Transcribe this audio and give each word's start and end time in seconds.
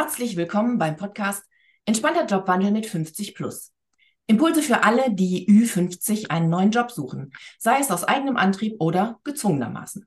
Herzlich 0.00 0.36
willkommen 0.36 0.78
beim 0.78 0.94
Podcast 0.94 1.42
Entspannter 1.84 2.24
Jobwandel 2.24 2.70
mit 2.70 2.86
50 2.86 3.34
plus. 3.34 3.72
Impulse 4.28 4.62
für 4.62 4.84
alle, 4.84 5.12
die 5.12 5.48
Ü50 5.48 6.30
einen 6.30 6.48
neuen 6.48 6.70
Job 6.70 6.92
suchen, 6.92 7.32
sei 7.58 7.80
es 7.80 7.90
aus 7.90 8.04
eigenem 8.04 8.36
Antrieb 8.36 8.76
oder 8.78 9.18
gezwungenermaßen. 9.24 10.06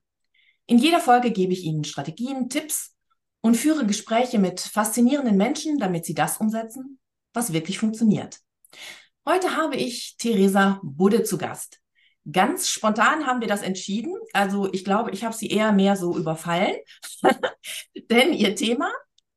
In 0.66 0.78
jeder 0.78 1.02
Folge 1.02 1.32
gebe 1.32 1.52
ich 1.52 1.66
Ihnen 1.66 1.84
Strategien, 1.84 2.48
Tipps 2.48 2.96
und 3.42 3.58
führe 3.58 3.86
Gespräche 3.86 4.40
mit 4.40 4.62
faszinierenden 4.62 5.36
Menschen, 5.36 5.78
damit 5.78 6.06
Sie 6.06 6.14
das 6.14 6.38
umsetzen, 6.38 6.98
was 7.34 7.52
wirklich 7.52 7.78
funktioniert. 7.78 8.40
Heute 9.28 9.58
habe 9.58 9.76
ich 9.76 10.16
Theresa 10.18 10.80
Budde 10.84 11.24
zu 11.24 11.38
Gast. 11.38 11.82
Ganz 12.32 12.70
spontan 12.70 13.28
haben 13.28 13.42
wir 13.42 13.50
das 13.50 13.62
entschieden. 13.62 14.16
Also 14.32 14.72
ich 14.72 14.86
glaube, 14.86 15.12
ich 15.12 15.26
habe 15.26 15.36
sie 15.36 15.50
eher 15.50 15.74
mehr 15.74 15.98
so 15.98 16.18
überfallen. 16.18 16.78
Denn 18.10 18.32
ihr 18.32 18.56
Thema 18.56 18.90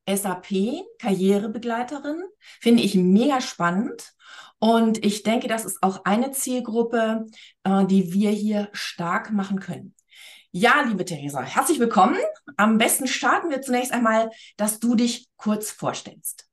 SAP, 0.06 0.82
Karrierebegleiterin, 0.98 2.22
finde 2.60 2.82
ich 2.82 2.94
mega 2.94 3.40
spannend. 3.40 4.12
Und 4.58 5.04
ich 5.04 5.22
denke, 5.22 5.48
das 5.48 5.64
ist 5.64 5.82
auch 5.82 6.04
eine 6.04 6.30
Zielgruppe, 6.30 7.26
äh, 7.64 7.84
die 7.86 8.12
wir 8.12 8.30
hier 8.30 8.68
stark 8.72 9.30
machen 9.30 9.60
können. 9.60 9.94
Ja, 10.52 10.82
liebe 10.82 11.04
Theresa, 11.04 11.42
herzlich 11.42 11.80
willkommen. 11.80 12.18
Am 12.56 12.78
besten 12.78 13.08
starten 13.08 13.50
wir 13.50 13.60
zunächst 13.60 13.92
einmal, 13.92 14.30
dass 14.56 14.78
du 14.78 14.94
dich 14.94 15.28
kurz 15.36 15.70
vorstellst. 15.70 16.43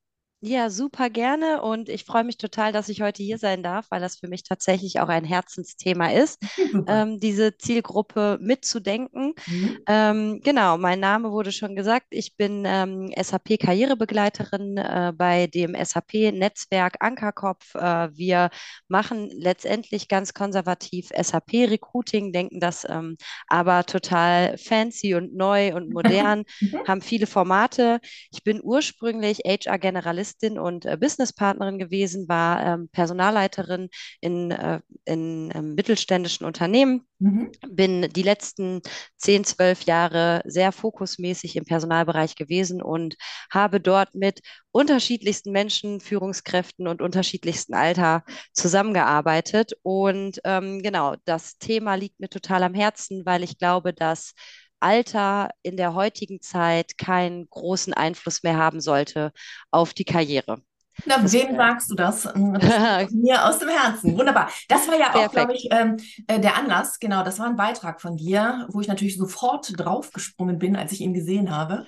Ja, 0.43 0.71
super 0.71 1.11
gerne 1.11 1.61
und 1.61 1.87
ich 1.87 2.03
freue 2.03 2.23
mich 2.23 2.35
total, 2.35 2.71
dass 2.71 2.89
ich 2.89 3.03
heute 3.03 3.21
hier 3.21 3.37
sein 3.37 3.61
darf, 3.61 3.85
weil 3.91 4.01
das 4.01 4.15
für 4.15 4.27
mich 4.27 4.41
tatsächlich 4.41 4.99
auch 4.99 5.07
ein 5.07 5.23
Herzensthema 5.23 6.11
ist, 6.11 6.41
ähm, 6.87 7.19
diese 7.19 7.57
Zielgruppe 7.57 8.39
mitzudenken. 8.41 9.35
Mhm. 9.45 9.77
Ähm, 9.87 10.41
genau, 10.43 10.79
mein 10.79 10.99
Name 10.99 11.31
wurde 11.31 11.51
schon 11.51 11.75
gesagt. 11.75 12.07
Ich 12.09 12.37
bin 12.37 12.63
ähm, 12.65 13.13
SAP-Karrierebegleiterin 13.15 14.77
äh, 14.77 15.13
bei 15.15 15.45
dem 15.45 15.75
SAP-Netzwerk 15.75 16.95
Ankerkopf. 17.01 17.75
Äh, 17.75 18.09
wir 18.17 18.49
machen 18.87 19.29
letztendlich 19.35 20.07
ganz 20.07 20.33
konservativ 20.33 21.09
SAP-Recruiting, 21.15 22.33
denken 22.33 22.59
das 22.59 22.83
ähm, 22.89 23.15
aber 23.45 23.85
total 23.85 24.57
fancy 24.57 25.13
und 25.13 25.35
neu 25.35 25.75
und 25.75 25.89
modern, 25.93 26.45
mhm. 26.61 26.87
haben 26.87 27.01
viele 27.01 27.27
Formate. 27.27 27.99
Ich 28.31 28.43
bin 28.43 28.59
ursprünglich 28.63 29.41
HR-Generalist 29.45 30.30
Journalistin 30.31 30.59
und 30.59 30.85
äh, 30.85 30.97
Businesspartnerin 30.97 31.77
gewesen, 31.77 32.27
war 32.27 32.65
ähm, 32.65 32.89
Personalleiterin 32.89 33.89
in, 34.19 34.51
äh, 34.51 34.79
in 35.05 35.51
ähm, 35.53 35.75
mittelständischen 35.75 36.45
Unternehmen. 36.45 37.05
Mhm. 37.19 37.51
Bin 37.69 38.09
die 38.13 38.23
letzten 38.23 38.81
zehn, 39.17 39.43
zwölf 39.43 39.83
Jahre 39.83 40.41
sehr 40.45 40.71
fokusmäßig 40.71 41.55
im 41.55 41.65
Personalbereich 41.65 42.35
gewesen 42.35 42.81
und 42.81 43.15
habe 43.51 43.79
dort 43.79 44.15
mit 44.15 44.41
unterschiedlichsten 44.71 45.51
Menschen, 45.51 45.99
Führungskräften 45.99 46.87
und 46.87 47.01
unterschiedlichsten 47.01 47.73
Alter 47.73 48.23
zusammengearbeitet. 48.53 49.73
Und 49.83 50.39
ähm, 50.45 50.81
genau, 50.81 51.15
das 51.25 51.57
Thema 51.57 51.95
liegt 51.95 52.19
mir 52.19 52.29
total 52.29 52.63
am 52.63 52.73
Herzen, 52.73 53.25
weil 53.25 53.43
ich 53.43 53.57
glaube, 53.57 53.93
dass 53.93 54.33
Alter 54.81 55.49
in 55.63 55.77
der 55.77 55.93
heutigen 55.93 56.41
Zeit 56.41 56.97
keinen 56.97 57.49
großen 57.49 57.93
Einfluss 57.93 58.43
mehr 58.43 58.57
haben 58.57 58.81
sollte 58.81 59.31
auf 59.71 59.93
die 59.93 60.05
Karriere. 60.05 60.61
Na, 61.05 61.17
das, 61.17 61.33
wem 61.33 61.55
sagst 61.55 61.89
du 61.89 61.95
das? 61.95 62.25
Hm, 62.25 62.53
das 62.53 63.11
mir 63.11 63.45
aus 63.45 63.59
dem 63.59 63.69
Herzen. 63.69 64.17
Wunderbar. 64.17 64.51
Das 64.67 64.87
war 64.87 64.97
ja 64.97 65.13
auch, 65.15 65.31
glaube 65.31 65.53
ich, 65.53 65.67
ähm, 65.71 65.97
äh, 66.27 66.39
der 66.39 66.57
Anlass. 66.57 66.99
Genau, 66.99 67.23
das 67.23 67.39
war 67.39 67.47
ein 67.47 67.55
Beitrag 67.55 68.01
von 68.01 68.17
dir, 68.17 68.67
wo 68.69 68.81
ich 68.81 68.87
natürlich 68.87 69.17
sofort 69.17 69.71
draufgesprungen 69.77 70.59
bin, 70.59 70.75
als 70.75 70.91
ich 70.91 71.01
ihn 71.01 71.13
gesehen 71.13 71.55
habe, 71.55 71.87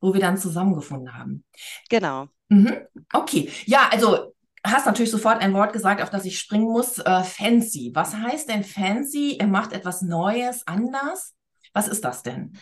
wo 0.00 0.14
wir 0.14 0.20
dann 0.20 0.38
zusammengefunden 0.38 1.14
haben. 1.16 1.44
Genau. 1.90 2.28
Mhm. 2.48 2.76
Okay. 3.12 3.50
Ja, 3.66 3.88
also 3.90 4.34
hast 4.64 4.86
natürlich 4.86 5.10
sofort 5.10 5.42
ein 5.42 5.52
Wort 5.52 5.72
gesagt, 5.72 6.00
auf 6.02 6.10
das 6.10 6.24
ich 6.24 6.38
springen 6.38 6.70
muss. 6.70 6.98
Äh, 6.98 7.22
fancy. 7.22 7.90
Was 7.94 8.14
heißt 8.14 8.48
denn 8.48 8.64
fancy? 8.64 9.36
Er 9.38 9.46
macht 9.46 9.72
etwas 9.72 10.00
Neues, 10.02 10.66
anders? 10.66 11.34
Was 11.74 11.88
ist 11.88 12.04
das 12.04 12.22
denn? 12.22 12.52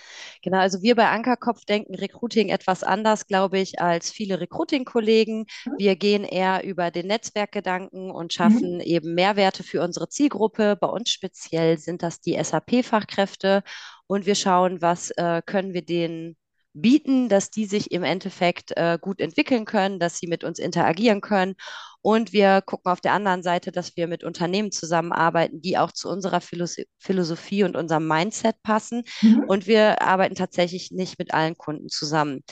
Genau, 0.40 0.58
also 0.58 0.80
wir 0.80 0.96
bei 0.96 1.10
Ankerkopf 1.10 1.66
denken 1.66 1.94
Recruiting 1.94 2.48
etwas 2.48 2.82
anders, 2.82 3.26
glaube 3.26 3.58
ich, 3.58 3.78
als 3.78 4.10
viele 4.10 4.40
Recruiting-Kollegen. 4.40 5.44
Mhm. 5.66 5.72
Wir 5.76 5.96
gehen 5.96 6.24
eher 6.24 6.64
über 6.64 6.90
den 6.90 7.08
Netzwerkgedanken 7.08 8.10
und 8.10 8.32
schaffen 8.32 8.76
mhm. 8.76 8.80
eben 8.80 9.14
Mehrwerte 9.14 9.64
für 9.64 9.82
unsere 9.82 10.08
Zielgruppe. 10.08 10.76
Bei 10.80 10.86
uns 10.86 11.10
speziell 11.10 11.76
sind 11.76 12.02
das 12.02 12.20
die 12.20 12.42
SAP-Fachkräfte 12.42 13.62
und 14.06 14.24
wir 14.24 14.34
schauen, 14.34 14.80
was 14.80 15.10
äh, 15.10 15.42
können 15.44 15.74
wir 15.74 15.84
denen 15.84 16.36
bieten, 16.74 17.28
dass 17.28 17.50
die 17.50 17.66
sich 17.66 17.92
im 17.92 18.02
Endeffekt 18.02 18.76
äh, 18.76 18.98
gut 19.00 19.20
entwickeln 19.20 19.64
können, 19.64 19.98
dass 19.98 20.18
sie 20.18 20.26
mit 20.26 20.44
uns 20.44 20.58
interagieren 20.58 21.20
können. 21.20 21.54
Und 22.00 22.32
wir 22.32 22.62
gucken 22.62 22.90
auf 22.90 23.00
der 23.00 23.12
anderen 23.12 23.42
Seite, 23.42 23.70
dass 23.70 23.96
wir 23.96 24.08
mit 24.08 24.24
Unternehmen 24.24 24.72
zusammenarbeiten, 24.72 25.60
die 25.60 25.78
auch 25.78 25.92
zu 25.92 26.08
unserer 26.08 26.40
Philosophie 26.40 27.62
und 27.62 27.76
unserem 27.76 28.08
Mindset 28.08 28.56
passen. 28.62 29.04
Mhm. 29.20 29.44
Und 29.46 29.66
wir 29.66 30.02
arbeiten 30.02 30.34
tatsächlich 30.34 30.90
nicht 30.90 31.18
mit 31.18 31.32
allen 31.32 31.56
Kunden 31.56 31.88
zusammen. 31.88 32.42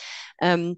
Ähm, 0.41 0.77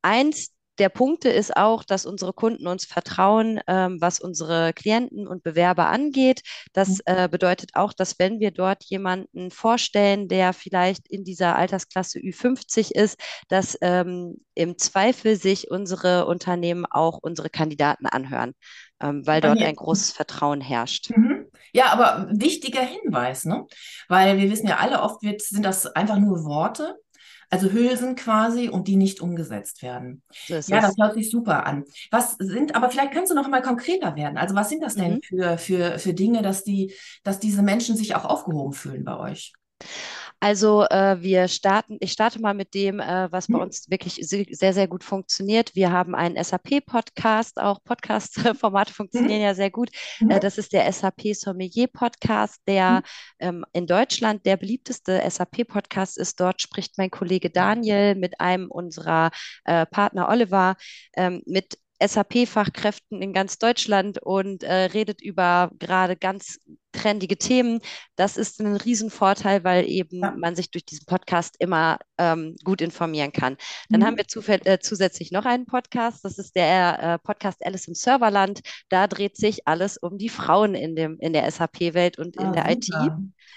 eins 0.00 0.53
der 0.78 0.88
Punkte 0.88 1.28
ist 1.28 1.56
auch, 1.56 1.84
dass 1.84 2.06
unsere 2.06 2.32
Kunden 2.32 2.66
uns 2.66 2.84
vertrauen, 2.84 3.60
ähm, 3.66 4.00
was 4.00 4.20
unsere 4.20 4.72
Klienten 4.72 5.26
und 5.26 5.42
Bewerber 5.42 5.86
angeht. 5.88 6.42
Das 6.72 6.88
mhm. 6.88 7.00
äh, 7.06 7.28
bedeutet 7.28 7.70
auch, 7.74 7.92
dass 7.92 8.18
wenn 8.18 8.40
wir 8.40 8.50
dort 8.50 8.84
jemanden 8.84 9.50
vorstellen, 9.50 10.28
der 10.28 10.52
vielleicht 10.52 11.08
in 11.08 11.24
dieser 11.24 11.56
Altersklasse 11.56 12.18
Ü50 12.18 12.92
ist, 12.92 13.20
dass 13.48 13.78
ähm, 13.80 14.44
im 14.54 14.78
Zweifel 14.78 15.36
sich 15.36 15.70
unsere 15.70 16.26
Unternehmen 16.26 16.86
auch 16.86 17.18
unsere 17.22 17.50
Kandidaten 17.50 18.06
anhören, 18.06 18.54
ähm, 19.00 19.26
weil 19.26 19.40
dort 19.40 19.60
ein 19.60 19.76
großes 19.76 20.10
Vertrauen 20.12 20.60
herrscht. 20.60 21.10
Mhm. 21.16 21.46
Ja, 21.72 21.86
aber 21.86 22.28
wichtiger 22.30 22.82
Hinweis, 22.82 23.44
ne? 23.44 23.66
Weil 24.08 24.38
wir 24.38 24.50
wissen 24.50 24.68
ja 24.68 24.76
alle, 24.76 25.02
oft 25.02 25.22
wird, 25.22 25.42
sind 25.42 25.64
das 25.64 25.86
einfach 25.86 26.18
nur 26.18 26.44
Worte 26.44 26.96
also 27.54 27.70
Hülsen 27.70 28.16
quasi 28.16 28.68
und 28.68 28.88
die 28.88 28.96
nicht 28.96 29.20
umgesetzt 29.20 29.80
werden. 29.82 30.22
So 30.32 30.54
ja, 30.54 30.80
das 30.80 30.96
hört 30.98 31.14
sich 31.14 31.30
super 31.30 31.66
an. 31.66 31.84
Was 32.10 32.32
sind, 32.40 32.74
aber 32.74 32.90
vielleicht 32.90 33.12
kannst 33.12 33.30
du 33.30 33.36
noch 33.36 33.46
mal 33.46 33.62
konkreter 33.62 34.16
werden. 34.16 34.36
Also 34.36 34.56
was 34.56 34.68
sind 34.68 34.82
das 34.82 34.96
denn 34.96 35.14
mhm. 35.14 35.20
für, 35.22 35.58
für, 35.58 35.98
für 36.00 36.14
Dinge, 36.14 36.42
dass 36.42 36.64
die, 36.64 36.92
dass 37.22 37.38
diese 37.38 37.62
Menschen 37.62 37.96
sich 37.96 38.16
auch 38.16 38.24
aufgehoben 38.24 38.72
fühlen 38.72 39.04
bei 39.04 39.16
euch? 39.16 39.52
Also 40.40 40.84
äh, 40.90 41.16
wir 41.20 41.48
starten, 41.48 41.96
ich 42.00 42.12
starte 42.12 42.40
mal 42.40 42.54
mit 42.54 42.74
dem, 42.74 43.00
äh, 43.00 43.32
was 43.32 43.48
bei 43.48 43.56
mhm. 43.56 43.62
uns 43.62 43.90
wirklich 43.90 44.18
sehr, 44.22 44.72
sehr 44.72 44.88
gut 44.88 45.02
funktioniert. 45.02 45.74
Wir 45.74 45.90
haben 45.90 46.14
einen 46.14 46.42
SAP-Podcast, 46.42 47.60
auch 47.60 47.82
Podcast-Formate 47.82 48.92
funktionieren 48.92 49.38
mhm. 49.38 49.44
ja 49.44 49.54
sehr 49.54 49.70
gut. 49.70 49.90
Mhm. 50.20 50.30
Äh, 50.30 50.40
das 50.40 50.58
ist 50.58 50.72
der 50.72 50.90
SAP 50.92 51.34
Sommelier 51.34 51.86
Podcast, 51.86 52.60
der 52.66 53.02
ähm, 53.38 53.64
in 53.72 53.86
Deutschland 53.86 54.44
der 54.44 54.56
beliebteste 54.56 55.22
SAP-Podcast 55.28 56.18
ist. 56.18 56.38
Dort 56.40 56.60
spricht 56.60 56.98
mein 56.98 57.10
Kollege 57.10 57.50
Daniel 57.50 58.14
mit 58.14 58.40
einem 58.40 58.70
unserer 58.70 59.30
äh, 59.64 59.86
Partner 59.86 60.28
Oliver 60.28 60.76
ähm, 61.16 61.42
mit 61.46 61.78
SAP-Fachkräften 62.02 63.22
in 63.22 63.32
ganz 63.32 63.58
Deutschland 63.58 64.18
und 64.22 64.62
äh, 64.62 64.72
redet 64.72 65.22
über 65.22 65.70
gerade 65.78 66.16
ganz 66.16 66.58
trendige 66.94 67.36
Themen. 67.36 67.80
Das 68.16 68.36
ist 68.36 68.60
ein 68.60 68.76
Riesenvorteil, 68.76 69.64
weil 69.64 69.86
eben 69.88 70.20
ja. 70.20 70.30
man 70.30 70.56
sich 70.56 70.70
durch 70.70 70.84
diesen 70.86 71.06
Podcast 71.06 71.56
immer 71.58 71.98
ähm, 72.18 72.56
gut 72.64 72.80
informieren 72.80 73.32
kann. 73.32 73.56
Dann 73.90 74.00
mhm. 74.00 74.06
haben 74.06 74.16
wir 74.16 74.66
äh, 74.66 74.78
zusätzlich 74.78 75.32
noch 75.32 75.44
einen 75.44 75.66
Podcast. 75.66 76.24
Das 76.24 76.38
ist 76.38 76.56
der 76.56 77.02
äh, 77.02 77.18
Podcast 77.18 77.64
Alice 77.64 77.88
im 77.88 77.94
Serverland. 77.94 78.60
Da 78.88 79.06
dreht 79.06 79.36
sich 79.36 79.66
alles 79.66 79.96
um 79.98 80.18
die 80.18 80.28
Frauen 80.28 80.74
in, 80.74 80.96
dem, 80.96 81.18
in 81.18 81.32
der 81.32 81.50
SAP-Welt 81.50 82.18
und 82.18 82.36
in 82.36 82.46
ah, 82.46 82.52
der 82.52 82.76
super. 82.80 83.06
IT. 83.06 83.12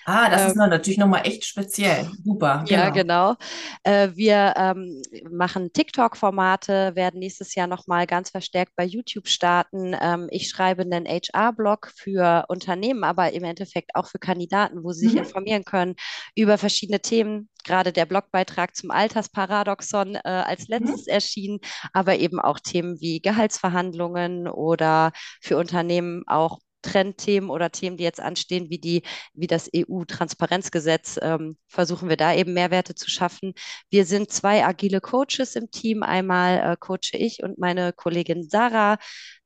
Ah, 0.10 0.30
das 0.30 0.44
ähm, 0.44 0.48
ist 0.48 0.56
natürlich 0.56 0.98
nochmal 0.98 1.28
echt 1.28 1.44
speziell. 1.44 2.10
Super. 2.24 2.64
Genau. 2.66 2.82
Ja, 2.82 2.90
genau. 2.92 3.36
Äh, 3.84 4.10
wir 4.16 4.54
ähm, 4.56 5.02
machen 5.30 5.74
TikTok-Formate, 5.74 6.96
werden 6.96 7.20
nächstes 7.20 7.56
Jahr 7.56 7.68
nochmal 7.68 8.08
ganz 8.08 8.30
verstärkt 8.30 8.72
bei 8.78 8.86
YouTube 8.86 9.28
starten. 9.28 9.94
Ähm, 10.00 10.28
ich 10.32 10.48
schreibe 10.48 10.84
einen 10.84 11.06
HR-Blog 11.06 11.92
für 11.94 12.46
Unternehmen, 12.48 13.04
aber 13.04 13.27
im 13.34 13.44
Endeffekt 13.44 13.96
auch 13.96 14.08
für 14.08 14.20
Kandidaten, 14.20 14.84
wo 14.84 14.92
sie 14.92 15.08
sich 15.08 15.14
mhm. 15.14 15.20
informieren 15.20 15.64
können 15.66 15.96
über 16.36 16.58
verschiedene 16.58 17.02
Themen. 17.02 17.50
Gerade 17.64 17.92
der 17.92 18.06
Blogbeitrag 18.06 18.76
zum 18.76 18.92
Altersparadoxon 18.92 20.16
äh, 20.16 20.20
als 20.24 20.68
mhm. 20.68 20.76
letztes 20.76 21.06
mhm. 21.08 21.12
erschienen, 21.12 21.60
aber 21.94 22.18
eben 22.18 22.40
auch 22.40 22.60
Themen 22.60 23.00
wie 23.02 23.20
Gehaltsverhandlungen 23.20 24.48
oder 24.48 25.12
für 25.42 25.58
Unternehmen 25.58 26.24
auch 26.28 26.60
Trendthemen 26.88 27.50
oder 27.50 27.72
Themen, 27.72 27.98
die 27.98 28.04
jetzt 28.04 28.22
anstehen, 28.22 28.70
wie 28.70 28.80
die, 28.80 29.04
wie 29.34 29.48
das 29.48 29.70
EU-Transparenzgesetz, 29.76 31.20
ähm, 31.22 31.58
versuchen 31.68 32.10
wir 32.10 32.18
da 32.18 32.34
eben 32.34 32.54
Mehrwerte 32.54 32.96
zu 32.96 33.10
schaffen. 33.10 33.54
Wir 33.90 34.06
sind 34.06 34.32
zwei 34.32 34.66
agile 34.66 35.02
Coaches 35.02 35.56
im 35.56 35.70
Team. 35.70 36.04
Einmal 36.04 36.74
äh, 36.74 36.78
coache 36.80 37.14
ich 37.18 37.44
und 37.44 37.58
meine 37.58 37.94
Kollegin 37.94 38.48
Sarah. 38.48 38.98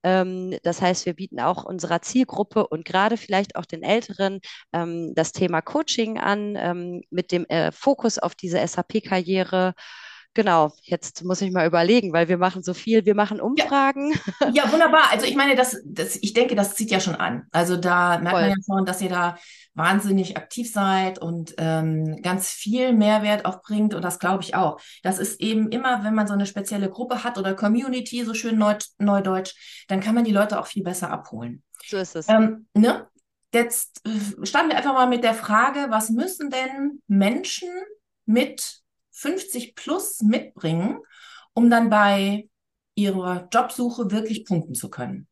Ähm, 0.03 0.57
das 0.63 0.81
heißt, 0.81 1.05
wir 1.05 1.13
bieten 1.13 1.39
auch 1.39 1.63
unserer 1.63 2.01
Zielgruppe 2.01 2.67
und 2.67 2.85
gerade 2.85 3.17
vielleicht 3.17 3.55
auch 3.55 3.65
den 3.65 3.83
Älteren 3.83 4.39
ähm, 4.73 5.13
das 5.15 5.31
Thema 5.31 5.61
Coaching 5.61 6.19
an, 6.19 6.55
ähm, 6.57 7.01
mit 7.09 7.31
dem 7.31 7.45
äh, 7.45 7.71
Fokus 7.71 8.17
auf 8.19 8.35
diese 8.35 8.65
SAP-Karriere. 8.65 9.73
Genau, 10.33 10.71
jetzt 10.83 11.23
muss 11.23 11.41
ich 11.41 11.51
mal 11.51 11.67
überlegen, 11.67 12.13
weil 12.13 12.27
wir 12.27 12.37
machen 12.37 12.63
so 12.63 12.73
viel, 12.73 13.05
wir 13.05 13.15
machen 13.15 13.39
Umfragen. 13.39 14.13
Ja, 14.41 14.49
ja 14.49 14.71
wunderbar. 14.71 15.11
Also 15.11 15.25
ich 15.25 15.35
meine, 15.35 15.55
das, 15.55 15.77
das, 15.85 16.17
ich 16.21 16.33
denke, 16.33 16.55
das 16.55 16.75
zieht 16.75 16.91
ja 16.91 16.99
schon 16.99 17.15
an. 17.15 17.47
Also 17.51 17.77
da 17.77 18.19
merkt 18.19 18.29
Voll. 18.29 18.41
man 18.41 18.49
ja 18.49 18.55
schon, 18.65 18.85
dass 18.85 19.01
ihr 19.01 19.09
da 19.09 19.37
wahnsinnig 19.73 20.37
aktiv 20.37 20.71
seid 20.71 21.19
und 21.19 21.55
ähm, 21.57 22.21
ganz 22.21 22.49
viel 22.49 22.93
Mehrwert 22.93 23.45
auch 23.45 23.61
bringt. 23.61 23.93
Und 23.93 24.03
das 24.03 24.19
glaube 24.19 24.43
ich 24.43 24.55
auch. 24.55 24.79
Das 25.03 25.19
ist 25.19 25.39
eben 25.41 25.69
immer, 25.69 26.03
wenn 26.03 26.15
man 26.15 26.27
so 26.27 26.33
eine 26.33 26.45
spezielle 26.45 26.89
Gruppe 26.89 27.23
hat 27.23 27.37
oder 27.37 27.53
Community, 27.53 28.23
so 28.23 28.33
schön 28.33 28.57
neu, 28.57 28.75
neudeutsch, 28.97 29.85
dann 29.87 29.99
kann 29.99 30.15
man 30.15 30.23
die 30.23 30.33
Leute 30.33 30.59
auch 30.59 30.67
viel 30.67 30.83
besser 30.83 31.09
abholen. 31.09 31.63
So 31.87 31.97
ist 31.97 32.15
es. 32.15 32.29
Ähm, 32.29 32.67
ne? 32.73 33.07
Jetzt 33.53 34.01
äh, 34.05 34.45
standen 34.45 34.71
wir 34.71 34.77
einfach 34.77 34.93
mal 34.93 35.07
mit 35.07 35.23
der 35.23 35.33
Frage, 35.33 35.87
was 35.89 36.09
müssen 36.09 36.49
denn 36.49 37.01
Menschen 37.07 37.69
mit 38.25 38.80
50 39.11 39.75
plus 39.75 40.21
mitbringen, 40.21 40.99
um 41.53 41.69
dann 41.69 41.89
bei 41.89 42.49
ihrer 42.95 43.47
Jobsuche 43.51 44.11
wirklich 44.11 44.45
punkten 44.45 44.75
zu 44.75 44.89
können? 44.89 45.27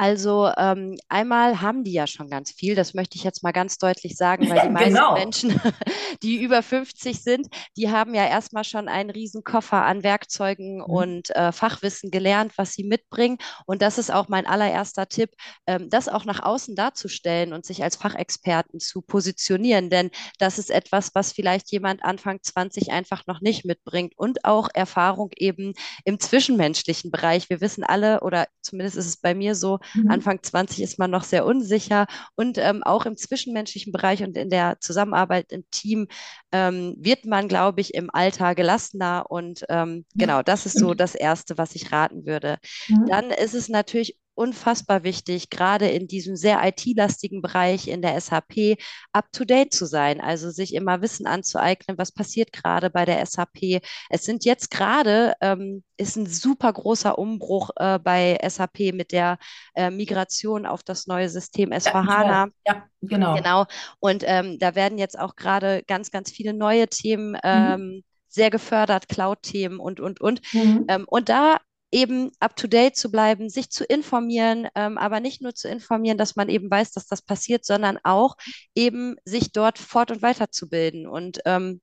Also 0.00 0.48
ähm, 0.56 0.96
einmal 1.08 1.60
haben 1.60 1.82
die 1.82 1.92
ja 1.92 2.06
schon 2.06 2.30
ganz 2.30 2.52
viel, 2.52 2.76
das 2.76 2.94
möchte 2.94 3.16
ich 3.16 3.24
jetzt 3.24 3.42
mal 3.42 3.50
ganz 3.50 3.78
deutlich 3.78 4.16
sagen, 4.16 4.48
weil 4.48 4.60
die 4.60 4.68
meisten 4.68 4.94
genau. 4.94 5.14
Menschen, 5.14 5.60
die 6.22 6.40
über 6.40 6.62
50 6.62 7.20
sind, 7.20 7.48
die 7.76 7.90
haben 7.90 8.14
ja 8.14 8.24
erstmal 8.24 8.62
schon 8.62 8.88
einen 8.88 9.10
riesen 9.10 9.42
Koffer 9.42 9.84
an 9.84 10.04
Werkzeugen 10.04 10.76
mhm. 10.76 10.84
und 10.84 11.30
äh, 11.34 11.50
Fachwissen 11.50 12.12
gelernt, 12.12 12.52
was 12.56 12.74
sie 12.74 12.84
mitbringen. 12.84 13.38
Und 13.66 13.82
das 13.82 13.98
ist 13.98 14.12
auch 14.12 14.28
mein 14.28 14.46
allererster 14.46 15.08
Tipp, 15.08 15.30
ähm, 15.66 15.90
das 15.90 16.08
auch 16.08 16.24
nach 16.24 16.44
außen 16.44 16.76
darzustellen 16.76 17.52
und 17.52 17.66
sich 17.66 17.82
als 17.82 17.96
Fachexperten 17.96 18.78
zu 18.78 19.02
positionieren. 19.02 19.90
Denn 19.90 20.12
das 20.38 20.60
ist 20.60 20.70
etwas, 20.70 21.10
was 21.16 21.32
vielleicht 21.32 21.72
jemand 21.72 22.04
Anfang 22.04 22.38
20 22.40 22.92
einfach 22.92 23.26
noch 23.26 23.40
nicht 23.40 23.64
mitbringt 23.64 24.12
und 24.16 24.44
auch 24.44 24.68
Erfahrung 24.72 25.30
eben 25.34 25.74
im 26.04 26.20
zwischenmenschlichen 26.20 27.10
Bereich. 27.10 27.50
Wir 27.50 27.60
wissen 27.60 27.82
alle, 27.82 28.20
oder 28.20 28.46
zumindest 28.62 28.96
ist 28.96 29.06
es 29.06 29.16
bei 29.16 29.34
mir 29.34 29.56
so, 29.56 29.80
Mhm. 29.94 30.10
Anfang 30.10 30.42
20 30.42 30.82
ist 30.82 30.98
man 30.98 31.10
noch 31.10 31.24
sehr 31.24 31.44
unsicher 31.44 32.06
und 32.36 32.58
ähm, 32.58 32.82
auch 32.82 33.06
im 33.06 33.16
zwischenmenschlichen 33.16 33.92
Bereich 33.92 34.22
und 34.22 34.36
in 34.36 34.50
der 34.50 34.78
Zusammenarbeit 34.80 35.52
im 35.52 35.64
Team 35.70 36.08
ähm, 36.52 36.94
wird 36.98 37.24
man, 37.24 37.48
glaube 37.48 37.80
ich, 37.80 37.94
im 37.94 38.10
Alter 38.12 38.54
gelassener 38.54 39.26
und 39.28 39.64
ähm, 39.68 40.04
genau, 40.16 40.42
das 40.42 40.66
ist 40.66 40.78
so 40.78 40.94
das 40.94 41.14
Erste, 41.14 41.58
was 41.58 41.74
ich 41.74 41.92
raten 41.92 42.26
würde. 42.26 42.58
Mhm. 42.88 43.06
Dann 43.08 43.30
ist 43.30 43.54
es 43.54 43.68
natürlich 43.68 44.16
unfassbar 44.38 45.02
wichtig, 45.02 45.50
gerade 45.50 45.88
in 45.88 46.06
diesem 46.06 46.36
sehr 46.36 46.60
IT-lastigen 46.64 47.42
Bereich 47.42 47.88
in 47.88 48.02
der 48.02 48.18
SAP 48.20 48.78
up-to-date 49.12 49.72
zu 49.74 49.84
sein, 49.84 50.20
also 50.20 50.50
sich 50.50 50.74
immer 50.74 51.02
Wissen 51.02 51.26
anzueignen, 51.26 51.98
was 51.98 52.12
passiert 52.12 52.52
gerade 52.52 52.88
bei 52.88 53.04
der 53.04 53.24
SAP. 53.26 53.82
Es 54.08 54.22
sind 54.24 54.44
jetzt 54.44 54.70
gerade, 54.70 55.34
ähm, 55.40 55.82
ist 55.96 56.16
ein 56.16 56.26
super 56.26 56.72
großer 56.72 57.18
Umbruch 57.18 57.70
äh, 57.76 57.98
bei 57.98 58.38
SAP 58.48 58.94
mit 58.94 59.10
der 59.10 59.38
äh, 59.74 59.90
Migration 59.90 60.66
auf 60.66 60.84
das 60.84 61.08
neue 61.08 61.28
System 61.28 61.70
S4HANA. 61.70 62.28
Ja, 62.28 62.48
ja, 62.66 62.86
genau. 63.02 63.34
Genau. 63.34 63.66
Und 63.98 64.22
ähm, 64.24 64.58
da 64.60 64.76
werden 64.76 64.98
jetzt 64.98 65.18
auch 65.18 65.34
gerade 65.34 65.82
ganz, 65.88 66.12
ganz 66.12 66.30
viele 66.30 66.54
neue 66.54 66.86
Themen 66.86 67.32
mhm. 67.32 67.40
ähm, 67.42 67.80
mhm 67.80 68.02
sehr 68.30 68.50
gefördert, 68.50 69.08
Cloud-Themen 69.08 69.80
und, 69.80 70.00
und, 70.00 70.20
und. 70.20 70.40
Mhm. 70.52 70.84
Ähm, 70.88 71.04
und 71.08 71.28
da 71.28 71.58
eben 71.90 72.30
up-to-date 72.40 72.96
zu 72.96 73.10
bleiben, 73.10 73.48
sich 73.48 73.70
zu 73.70 73.84
informieren, 73.84 74.68
ähm, 74.74 74.98
aber 74.98 75.20
nicht 75.20 75.40
nur 75.42 75.54
zu 75.54 75.68
informieren, 75.68 76.18
dass 76.18 76.36
man 76.36 76.48
eben 76.48 76.70
weiß, 76.70 76.92
dass 76.92 77.06
das 77.06 77.22
passiert, 77.22 77.64
sondern 77.64 77.98
auch 78.04 78.36
eben 78.74 79.16
sich 79.24 79.52
dort 79.52 79.78
fort- 79.78 80.10
und 80.10 80.22
weiterzubilden 80.22 81.06
und 81.06 81.40
ähm, 81.46 81.80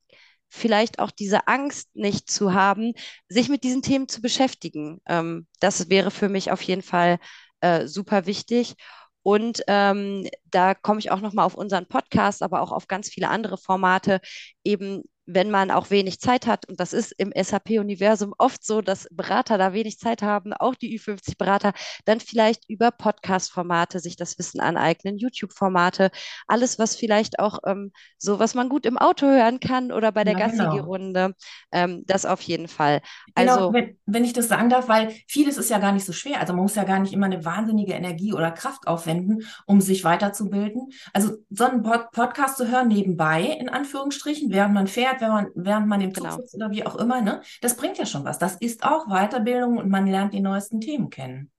vielleicht 0.49 0.99
auch 0.99 1.11
diese 1.11 1.47
Angst 1.47 1.89
nicht 1.95 2.29
zu 2.29 2.53
haben, 2.53 2.93
sich 3.27 3.49
mit 3.49 3.63
diesen 3.63 3.81
Themen 3.81 4.07
zu 4.07 4.21
beschäftigen. 4.21 5.01
Ähm, 5.07 5.47
das 5.59 5.89
wäre 5.89 6.11
für 6.11 6.29
mich 6.29 6.51
auf 6.51 6.61
jeden 6.61 6.83
Fall 6.83 7.19
äh, 7.61 7.87
super 7.87 8.25
wichtig. 8.25 8.75
Und 9.23 9.63
ähm, 9.67 10.29
da 10.45 10.75
komme 10.75 10.99
ich 10.99 11.09
auch 11.09 11.19
nochmal 11.19 11.45
auf 11.45 11.55
unseren 11.55 11.87
Podcast, 11.87 12.43
aber 12.43 12.61
auch 12.61 12.71
auf 12.71 12.87
ganz 12.87 13.09
viele 13.09 13.29
andere 13.29 13.57
Formate, 13.57 14.21
eben 14.63 15.01
wenn 15.25 15.49
man 15.49 15.71
auch 15.71 15.89
wenig 15.89 16.19
Zeit 16.19 16.47
hat, 16.47 16.67
und 16.69 16.79
das 16.79 16.93
ist 16.93 17.11
im 17.17 17.31
SAP-Universum 17.35 18.33
oft 18.37 18.63
so, 18.63 18.81
dass 18.81 19.07
Berater 19.11 19.57
da 19.57 19.73
wenig 19.73 19.99
Zeit 19.99 20.21
haben, 20.21 20.53
auch 20.53 20.75
die 20.75 20.97
Ü50-Berater, 20.99 21.73
dann 22.05 22.19
vielleicht 22.19 22.69
über 22.69 22.91
Podcast-Formate 22.91 23.99
sich 23.99 24.15
das 24.15 24.37
Wissen 24.37 24.59
aneignen, 24.59 25.17
YouTube-Formate, 25.17 26.11
alles, 26.47 26.77
was 26.77 26.95
vielleicht 26.95 27.39
auch 27.39 27.59
ähm, 27.65 27.91
so, 28.17 28.39
was 28.39 28.53
man 28.53 28.69
gut 28.69 28.85
im 28.85 28.97
Auto 28.97 29.25
hören 29.25 29.59
kann 29.59 29.91
oder 29.91 30.11
bei 30.11 30.23
der 30.23 30.37
ja, 30.37 30.47
genau. 30.47 30.65
Gassi-Runde, 30.65 31.33
ähm, 31.71 32.03
das 32.05 32.25
auf 32.25 32.41
jeden 32.41 32.67
Fall. 32.67 33.01
Genau, 33.33 33.53
also, 33.53 33.73
wenn, 33.73 33.97
wenn 34.05 34.23
ich 34.23 34.33
das 34.33 34.47
sagen 34.47 34.69
darf, 34.69 34.87
weil 34.87 35.11
vieles 35.27 35.57
ist 35.57 35.69
ja 35.69 35.79
gar 35.79 35.91
nicht 35.91 36.05
so 36.05 36.13
schwer. 36.13 36.39
Also 36.39 36.53
man 36.53 36.63
muss 36.63 36.75
ja 36.75 36.83
gar 36.83 36.99
nicht 36.99 37.13
immer 37.13 37.25
eine 37.25 37.43
wahnsinnige 37.45 37.93
Energie 37.93 38.33
oder 38.33 38.51
Kraft 38.51 38.87
aufwenden, 38.87 39.43
um 39.65 39.81
sich 39.81 40.03
weiterzubilden. 40.03 40.89
Also 41.13 41.37
so 41.49 41.65
einen 41.65 41.81
Podcast 41.83 42.57
zu 42.57 42.69
hören 42.69 42.89
nebenbei, 42.89 43.43
in 43.43 43.69
Anführungsstrichen, 43.69 44.51
während 44.51 44.73
man 44.73 44.87
fährt, 44.87 45.14
fährt, 45.17 45.21
wenn 45.21 45.29
man, 45.29 45.47
während 45.55 45.87
man 45.87 46.01
im 46.01 46.13
Zug 46.13 46.23
genau. 46.23 46.35
sitzt 46.37 46.55
oder 46.55 46.71
wie 46.71 46.85
auch 46.85 46.95
immer, 46.95 47.21
ne? 47.21 47.41
Das 47.61 47.77
bringt 47.77 47.97
ja 47.97 48.05
schon 48.05 48.25
was. 48.25 48.39
Das 48.39 48.55
ist 48.55 48.83
auch 48.83 49.07
Weiterbildung 49.07 49.77
und 49.77 49.89
man 49.89 50.07
lernt 50.07 50.33
die 50.33 50.41
neuesten 50.41 50.81
Themen 50.81 51.09
kennen. 51.09 51.51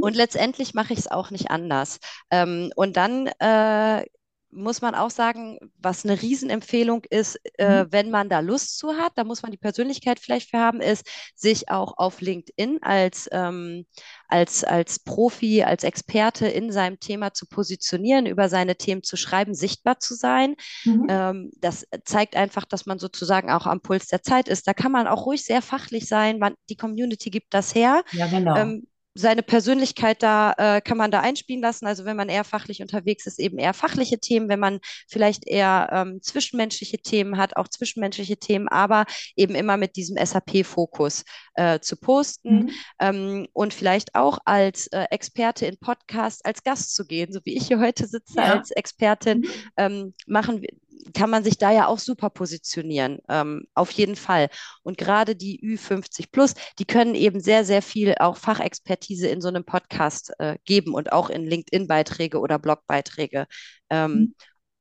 Und 0.00 0.16
letztendlich 0.16 0.74
mache 0.74 0.92
ich 0.92 1.00
es 1.00 1.10
auch 1.10 1.30
nicht 1.30 1.50
anders. 1.50 1.98
Ähm, 2.30 2.72
und 2.76 2.96
dann 2.96 3.26
äh, 3.38 4.04
muss 4.52 4.80
man 4.82 4.94
auch 4.94 5.10
sagen, 5.10 5.58
was 5.78 6.04
eine 6.04 6.20
Riesenempfehlung 6.20 7.04
ist, 7.08 7.38
äh, 7.58 7.84
mhm. 7.84 7.92
wenn 7.92 8.10
man 8.10 8.28
da 8.28 8.40
Lust 8.40 8.78
zu 8.78 8.96
hat, 8.96 9.12
da 9.16 9.24
muss 9.24 9.42
man 9.42 9.52
die 9.52 9.58
Persönlichkeit 9.58 10.18
vielleicht 10.18 10.50
für 10.50 10.58
haben, 10.58 10.80
ist, 10.80 11.06
sich 11.34 11.68
auch 11.68 11.98
auf 11.98 12.20
LinkedIn 12.20 12.78
als, 12.82 13.28
ähm, 13.32 13.86
als, 14.28 14.64
als 14.64 14.98
Profi, 14.98 15.62
als 15.62 15.84
Experte 15.84 16.46
in 16.46 16.72
seinem 16.72 16.98
Thema 17.00 17.32
zu 17.32 17.46
positionieren, 17.46 18.26
über 18.26 18.48
seine 18.48 18.76
Themen 18.76 19.02
zu 19.02 19.16
schreiben, 19.16 19.54
sichtbar 19.54 20.00
zu 20.00 20.14
sein. 20.14 20.56
Mhm. 20.84 21.06
Ähm, 21.08 21.50
das 21.58 21.86
zeigt 22.04 22.36
einfach, 22.36 22.64
dass 22.64 22.86
man 22.86 22.98
sozusagen 22.98 23.50
auch 23.50 23.66
am 23.66 23.80
Puls 23.80 24.08
der 24.08 24.22
Zeit 24.22 24.48
ist. 24.48 24.66
Da 24.66 24.74
kann 24.74 24.92
man 24.92 25.06
auch 25.06 25.26
ruhig 25.26 25.44
sehr 25.44 25.62
fachlich 25.62 26.08
sein. 26.08 26.38
Man, 26.38 26.54
die 26.68 26.76
Community 26.76 27.30
gibt 27.30 27.54
das 27.54 27.74
her. 27.74 28.02
Ja, 28.12 28.26
genau. 28.26 28.56
Ähm, 28.56 28.86
seine 29.20 29.42
Persönlichkeit 29.42 30.22
da 30.22 30.54
äh, 30.56 30.80
kann 30.80 30.96
man 30.96 31.10
da 31.10 31.20
einspielen 31.20 31.62
lassen. 31.62 31.86
Also 31.86 32.04
wenn 32.04 32.16
man 32.16 32.28
eher 32.28 32.44
fachlich 32.44 32.82
unterwegs 32.82 33.26
ist, 33.26 33.38
eben 33.38 33.58
eher 33.58 33.74
fachliche 33.74 34.18
Themen. 34.18 34.48
Wenn 34.48 34.60
man 34.60 34.80
vielleicht 35.08 35.46
eher 35.46 35.88
ähm, 35.92 36.22
zwischenmenschliche 36.22 36.98
Themen 36.98 37.36
hat, 37.36 37.56
auch 37.56 37.68
zwischenmenschliche 37.68 38.38
Themen, 38.38 38.68
aber 38.68 39.04
eben 39.36 39.54
immer 39.54 39.76
mit 39.76 39.96
diesem 39.96 40.16
SAP-Fokus 40.16 41.24
äh, 41.54 41.80
zu 41.80 41.96
posten 41.96 42.64
mhm. 42.64 42.70
ähm, 42.98 43.48
und 43.52 43.74
vielleicht 43.74 44.14
auch 44.14 44.38
als 44.44 44.86
äh, 44.88 45.04
Experte 45.10 45.66
in 45.66 45.78
Podcast 45.78 46.44
als 46.46 46.62
Gast 46.62 46.94
zu 46.94 47.06
gehen, 47.06 47.32
so 47.32 47.40
wie 47.44 47.56
ich 47.56 47.68
hier 47.68 47.80
heute 47.80 48.06
sitze 48.06 48.36
ja. 48.36 48.54
als 48.54 48.70
Expertin, 48.70 49.40
mhm. 49.40 49.48
ähm, 49.76 50.14
machen 50.26 50.62
wir 50.62 50.70
kann 51.14 51.30
man 51.30 51.44
sich 51.44 51.58
da 51.58 51.70
ja 51.70 51.86
auch 51.86 51.98
super 51.98 52.30
positionieren, 52.30 53.18
ähm, 53.28 53.66
auf 53.74 53.90
jeden 53.90 54.16
Fall. 54.16 54.48
Und 54.82 54.98
gerade 54.98 55.36
die 55.36 55.60
Ü50 55.60 56.28
Plus, 56.30 56.54
die 56.78 56.84
können 56.84 57.14
eben 57.14 57.40
sehr, 57.40 57.64
sehr 57.64 57.82
viel 57.82 58.14
auch 58.18 58.36
Fachexpertise 58.36 59.28
in 59.28 59.40
so 59.40 59.48
einem 59.48 59.64
Podcast 59.64 60.32
äh, 60.38 60.58
geben 60.64 60.94
und 60.94 61.12
auch 61.12 61.30
in 61.30 61.44
LinkedIn-Beiträge 61.44 62.38
oder 62.38 62.58
Blogbeiträge. 62.58 63.46
Ähm, 63.90 64.12
mhm. 64.12 64.34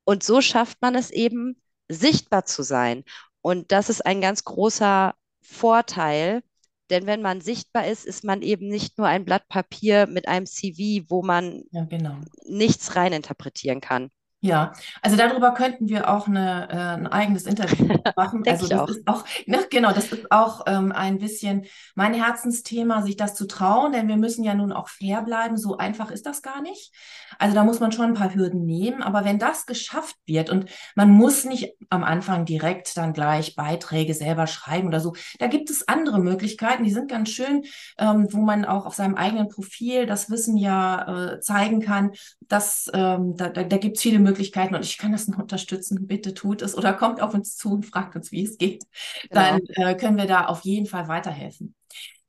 Und 0.06 0.24
so 0.24 0.42
schafft 0.42 0.82
man 0.82 0.96
es 0.96 1.12
eben, 1.12 1.62
sichtbar 1.92 2.46
zu 2.46 2.62
sein. 2.62 3.04
Und 3.42 3.72
das 3.72 3.90
ist 3.90 4.06
ein 4.06 4.22
ganz 4.22 4.44
großer 4.44 5.16
Vorteil, 5.42 6.44
denn 6.90 7.06
wenn 7.06 7.22
man 7.22 7.42
sichtbar 7.42 7.88
ist, 7.88 8.06
ist 8.06 8.24
man 8.24 8.42
eben 8.42 8.68
nicht 8.68 8.98
nur 8.98 9.08
ein 9.08 9.26
Blatt 9.26 9.48
Papier 9.48 10.08
mit 10.08 10.28
einem 10.28 10.46
CV, 10.46 11.06
wo 11.10 11.22
man 11.22 11.64
ja, 11.72 11.86
genau. 11.86 12.18
nichts 12.46 12.96
reininterpretieren 12.96 13.82
kann. 13.82 14.10
Ja, 14.42 14.72
also 15.02 15.18
darüber 15.18 15.54
könnten 15.54 15.90
wir 15.90 16.10
auch 16.10 16.28
eine, 16.28 16.70
äh, 16.70 16.76
ein 16.76 17.08
eigenes 17.08 17.46
Interview 17.46 17.88
machen. 18.16 18.44
also 18.48 18.70
das 18.70 18.80
auch. 18.80 18.88
ist 18.88 19.02
auch, 19.06 19.26
ne, 19.48 19.60
genau, 19.70 19.92
das 19.92 20.14
ist 20.14 20.32
auch 20.32 20.62
ähm, 20.66 20.94
ein 20.94 21.18
bisschen 21.18 21.66
mein 21.94 22.14
Herzensthema, 22.14 23.02
sich 23.02 23.18
das 23.18 23.36
zu 23.36 23.48
trauen, 23.48 23.92
denn 23.92 24.08
wir 24.08 24.16
müssen 24.16 24.46
ja 24.46 24.54
nun 24.54 24.72
auch 24.72 24.88
fair 24.88 25.24
bleiben. 25.24 25.58
So 25.58 25.78
einfach 25.78 26.10
ist 26.10 26.26
das 26.26 26.42
gar 26.42 26.62
nicht. 26.62 26.94
Also 27.38 27.54
da 27.54 27.66
muss 27.66 27.82
man 27.82 27.92
schon 27.92 28.06
ein 28.06 28.14
paar 28.14 28.34
Hürden 28.34 28.66
nehmen. 28.66 29.04
Aber 29.04 29.26
wenn 29.26 29.40
das 29.40 29.66
geschafft 29.66 30.16
wird 30.26 30.50
und 30.50 30.70
man 30.96 31.10
muss 31.10 31.44
nicht 31.44 31.74
am 31.90 32.06
Anfang 32.06 32.46
direkt 32.46 32.96
dann 32.96 33.12
gleich 33.12 33.58
Beiträge 33.58 34.14
selber 34.14 34.48
schreiben 34.48 34.88
oder 34.88 35.02
so, 35.02 35.16
da 35.40 35.48
gibt 35.48 35.70
es 35.70 35.86
andere 35.90 36.20
Möglichkeiten, 36.20 36.86
die 36.86 36.92
sind 36.92 37.12
ganz 37.12 37.28
schön, 37.28 37.66
ähm, 37.98 38.28
wo 38.32 38.38
man 38.38 38.64
auch 38.64 38.86
auf 38.86 38.96
seinem 38.96 39.16
eigenen 39.16 39.50
Profil 39.50 40.06
das 40.06 40.30
Wissen 40.30 40.56
ja 40.56 41.34
äh, 41.34 41.40
zeigen 41.42 41.82
kann. 41.82 42.12
Dass, 42.48 42.90
ähm, 42.94 43.36
da 43.36 43.50
da, 43.50 43.64
da 43.64 43.78
gibt 43.78 43.98
es 43.98 44.02
viele 44.02 44.20
Möglichkeiten 44.20 44.29
Möglichkeiten 44.30 44.76
und 44.76 44.86
ich 44.86 44.98
kann 44.98 45.12
das 45.12 45.28
nur 45.28 45.40
unterstützen. 45.40 46.08
Bitte 46.08 46.34
tut 46.34 46.62
es 46.62 46.78
oder 46.78 46.94
kommt 46.94 47.22
auf 47.22 47.34
uns 47.34 47.56
zu 47.56 47.74
und 47.74 47.86
fragt 47.86 48.16
uns, 48.16 48.32
wie 48.32 48.44
es 48.44 48.58
geht. 48.58 48.86
Genau. 49.30 49.42
Dann 49.42 49.62
äh, 49.76 49.96
können 49.96 50.18
wir 50.18 50.28
da 50.28 50.46
auf 50.46 50.62
jeden 50.62 50.86
Fall 50.86 51.08
weiterhelfen. 51.08 51.76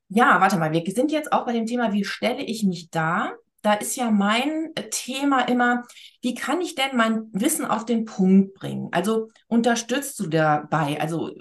Ja, 0.09 0.41
warte 0.41 0.57
mal, 0.57 0.71
wir 0.73 0.83
sind 0.93 1.11
jetzt 1.11 1.31
auch 1.31 1.45
bei 1.45 1.53
dem 1.53 1.65
Thema, 1.65 1.93
wie 1.93 2.03
stelle 2.03 2.43
ich 2.43 2.63
mich 2.63 2.89
da? 2.89 3.31
da 3.61 3.73
ist 3.73 3.95
ja 3.95 4.09
mein 4.09 4.71
Thema 4.89 5.41
immer, 5.41 5.83
wie 6.21 6.33
kann 6.33 6.61
ich 6.61 6.75
denn 6.75 6.95
mein 6.95 7.27
Wissen 7.31 7.65
auf 7.65 7.85
den 7.85 8.05
Punkt 8.05 8.55
bringen? 8.55 8.89
Also 8.91 9.29
unterstützt 9.47 10.19
du 10.19 10.27
dabei? 10.27 10.99
Also 10.99 11.31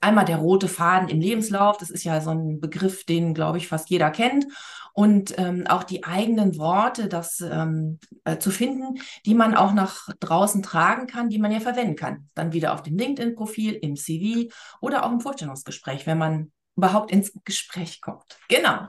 einmal 0.00 0.26
der 0.26 0.36
rote 0.36 0.68
Faden 0.68 1.08
im 1.08 1.20
Lebenslauf, 1.20 1.78
das 1.78 1.90
ist 1.90 2.04
ja 2.04 2.20
so 2.20 2.30
ein 2.30 2.60
Begriff, 2.60 3.04
den, 3.04 3.32
glaube 3.32 3.58
ich, 3.58 3.68
fast 3.68 3.88
jeder 3.88 4.10
kennt. 4.10 4.46
Und 5.00 5.38
ähm, 5.38 5.66
auch 5.66 5.84
die 5.84 6.04
eigenen 6.04 6.58
Worte, 6.58 7.08
das 7.08 7.40
ähm, 7.40 8.00
äh, 8.24 8.36
zu 8.36 8.50
finden, 8.50 9.00
die 9.24 9.32
man 9.32 9.54
auch 9.54 9.72
nach 9.72 10.10
draußen 10.20 10.62
tragen 10.62 11.06
kann, 11.06 11.30
die 11.30 11.38
man 11.38 11.50
ja 11.50 11.60
verwenden 11.60 11.96
kann. 11.96 12.28
Dann 12.34 12.52
wieder 12.52 12.74
auf 12.74 12.82
dem 12.82 12.98
LinkedIn-Profil, 12.98 13.72
im 13.80 13.96
CV 13.96 14.52
oder 14.82 15.06
auch 15.06 15.10
im 15.10 15.20
Vorstellungsgespräch, 15.20 16.06
wenn 16.06 16.18
man 16.18 16.52
überhaupt 16.76 17.12
ins 17.12 17.32
Gespräch 17.46 18.02
kommt. 18.02 18.38
Genau. 18.50 18.88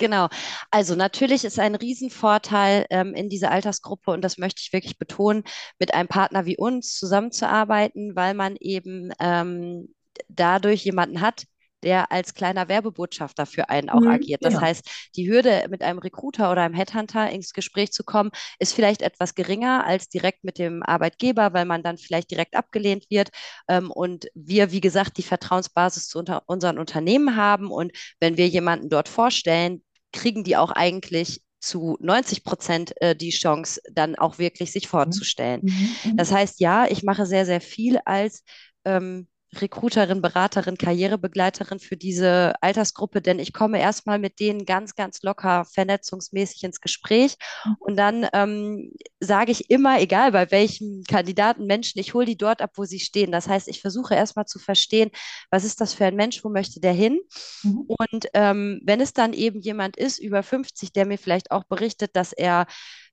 Genau. 0.00 0.26
Also 0.72 0.96
natürlich 0.96 1.44
ist 1.44 1.60
ein 1.60 1.76
Riesenvorteil 1.76 2.86
ähm, 2.90 3.14
in 3.14 3.28
dieser 3.28 3.52
Altersgruppe, 3.52 4.10
und 4.10 4.22
das 4.22 4.38
möchte 4.38 4.62
ich 4.64 4.72
wirklich 4.72 4.98
betonen, 4.98 5.44
mit 5.78 5.94
einem 5.94 6.08
Partner 6.08 6.44
wie 6.44 6.56
uns 6.56 6.96
zusammenzuarbeiten, 6.96 8.16
weil 8.16 8.34
man 8.34 8.56
eben 8.56 9.12
ähm, 9.20 9.94
dadurch 10.28 10.84
jemanden 10.84 11.20
hat, 11.20 11.44
der 11.82 12.12
als 12.12 12.34
kleiner 12.34 12.68
Werbebotschafter 12.68 13.46
für 13.46 13.68
einen 13.68 13.90
auch 13.90 14.00
mhm, 14.00 14.08
agiert. 14.08 14.44
Das 14.44 14.54
ja. 14.54 14.60
heißt, 14.60 15.10
die 15.16 15.30
Hürde, 15.30 15.66
mit 15.70 15.82
einem 15.82 15.98
Recruiter 15.98 16.50
oder 16.50 16.62
einem 16.62 16.74
Headhunter 16.74 17.30
ins 17.30 17.52
Gespräch 17.52 17.92
zu 17.92 18.04
kommen, 18.04 18.30
ist 18.58 18.74
vielleicht 18.74 19.02
etwas 19.02 19.34
geringer 19.34 19.84
als 19.86 20.08
direkt 20.08 20.44
mit 20.44 20.58
dem 20.58 20.82
Arbeitgeber, 20.82 21.52
weil 21.52 21.64
man 21.64 21.82
dann 21.82 21.98
vielleicht 21.98 22.30
direkt 22.30 22.54
abgelehnt 22.54 23.06
wird. 23.10 23.30
Ähm, 23.68 23.90
und 23.90 24.26
wir, 24.34 24.72
wie 24.72 24.80
gesagt, 24.80 25.18
die 25.18 25.22
Vertrauensbasis 25.22 26.08
zu 26.08 26.18
unter 26.18 26.42
unseren 26.46 26.78
Unternehmen 26.78 27.36
haben. 27.36 27.70
Und 27.70 27.92
wenn 28.20 28.36
wir 28.36 28.48
jemanden 28.48 28.88
dort 28.88 29.08
vorstellen, 29.08 29.82
kriegen 30.12 30.44
die 30.44 30.56
auch 30.56 30.70
eigentlich 30.70 31.42
zu 31.62 31.96
90 32.00 32.44
Prozent 32.44 32.92
äh, 33.00 33.14
die 33.14 33.30
Chance, 33.30 33.80
dann 33.90 34.16
auch 34.16 34.38
wirklich 34.38 34.72
sich 34.72 34.88
vorzustellen. 34.88 35.60
Mhm. 35.62 35.88
mhm. 36.04 36.16
Das 36.16 36.32
heißt, 36.32 36.60
ja, 36.60 36.86
ich 36.86 37.02
mache 37.02 37.24
sehr, 37.24 37.46
sehr 37.46 37.60
viel 37.60 37.98
als 38.04 38.42
ähm, 38.84 39.28
Recruiterin, 39.54 40.22
Beraterin, 40.22 40.78
Karrierebegleiterin 40.78 41.78
für 41.78 41.96
diese 41.96 42.54
Altersgruppe, 42.62 43.20
denn 43.20 43.38
ich 43.38 43.52
komme 43.52 43.80
erstmal 43.80 44.18
mit 44.18 44.40
denen 44.40 44.64
ganz, 44.64 44.94
ganz 44.94 45.22
locker 45.22 45.64
vernetzungsmäßig 45.64 46.64
ins 46.64 46.80
Gespräch 46.80 47.36
mhm. 47.64 47.76
und 47.80 47.96
dann 47.96 48.26
ähm, 48.32 48.92
sage 49.20 49.52
ich 49.52 49.70
immer, 49.70 50.00
egal 50.00 50.32
bei 50.32 50.50
welchem 50.50 51.04
Kandidaten, 51.08 51.66
Menschen, 51.66 51.98
ich 51.98 52.14
hole 52.14 52.26
die 52.26 52.36
dort 52.36 52.62
ab, 52.62 52.70
wo 52.76 52.84
sie 52.84 53.00
stehen. 53.00 53.30
Das 53.30 53.48
heißt, 53.48 53.68
ich 53.68 53.80
versuche 53.80 54.14
erstmal 54.14 54.46
zu 54.46 54.58
verstehen, 54.58 55.10
was 55.50 55.64
ist 55.64 55.80
das 55.80 55.92
für 55.92 56.06
ein 56.06 56.16
Mensch, 56.16 56.42
wo 56.44 56.48
möchte 56.48 56.80
der 56.80 56.92
hin? 56.92 57.20
Mhm. 57.62 57.84
Und 57.86 58.26
ähm, 58.34 58.80
wenn 58.84 59.00
es 59.00 59.12
dann 59.12 59.32
eben 59.32 59.60
jemand 59.60 59.96
ist, 59.96 60.18
über 60.18 60.42
50, 60.42 60.92
der 60.92 61.06
mir 61.06 61.18
vielleicht 61.18 61.50
auch 61.50 61.64
berichtet, 61.64 62.16
dass 62.16 62.32
er 62.32 62.66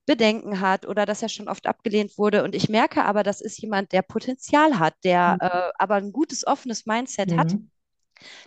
Bedenken 0.10 0.60
hat 0.60 0.88
oder 0.88 1.06
dass 1.06 1.22
er 1.22 1.30
schon 1.30 1.48
oft 1.48 1.68
abgelehnt 1.68 2.18
wurde. 2.18 2.44
Und 2.44 2.56
ich 2.56 2.68
merke 2.68 3.06
aber, 3.06 3.22
das 3.22 3.42
ist 3.42 3.62
jemand, 3.62 3.92
der 3.92 4.02
Potenzial 4.02 4.80
hat, 4.80 4.96
der 5.04 5.34
mhm. 5.34 5.48
äh, 5.48 5.72
aber 5.78 5.96
ein 5.96 6.12
gutes, 6.12 6.48
offenes 6.48 6.88
Mindset 6.88 7.30
mhm. 7.30 7.40
hat 7.40 7.56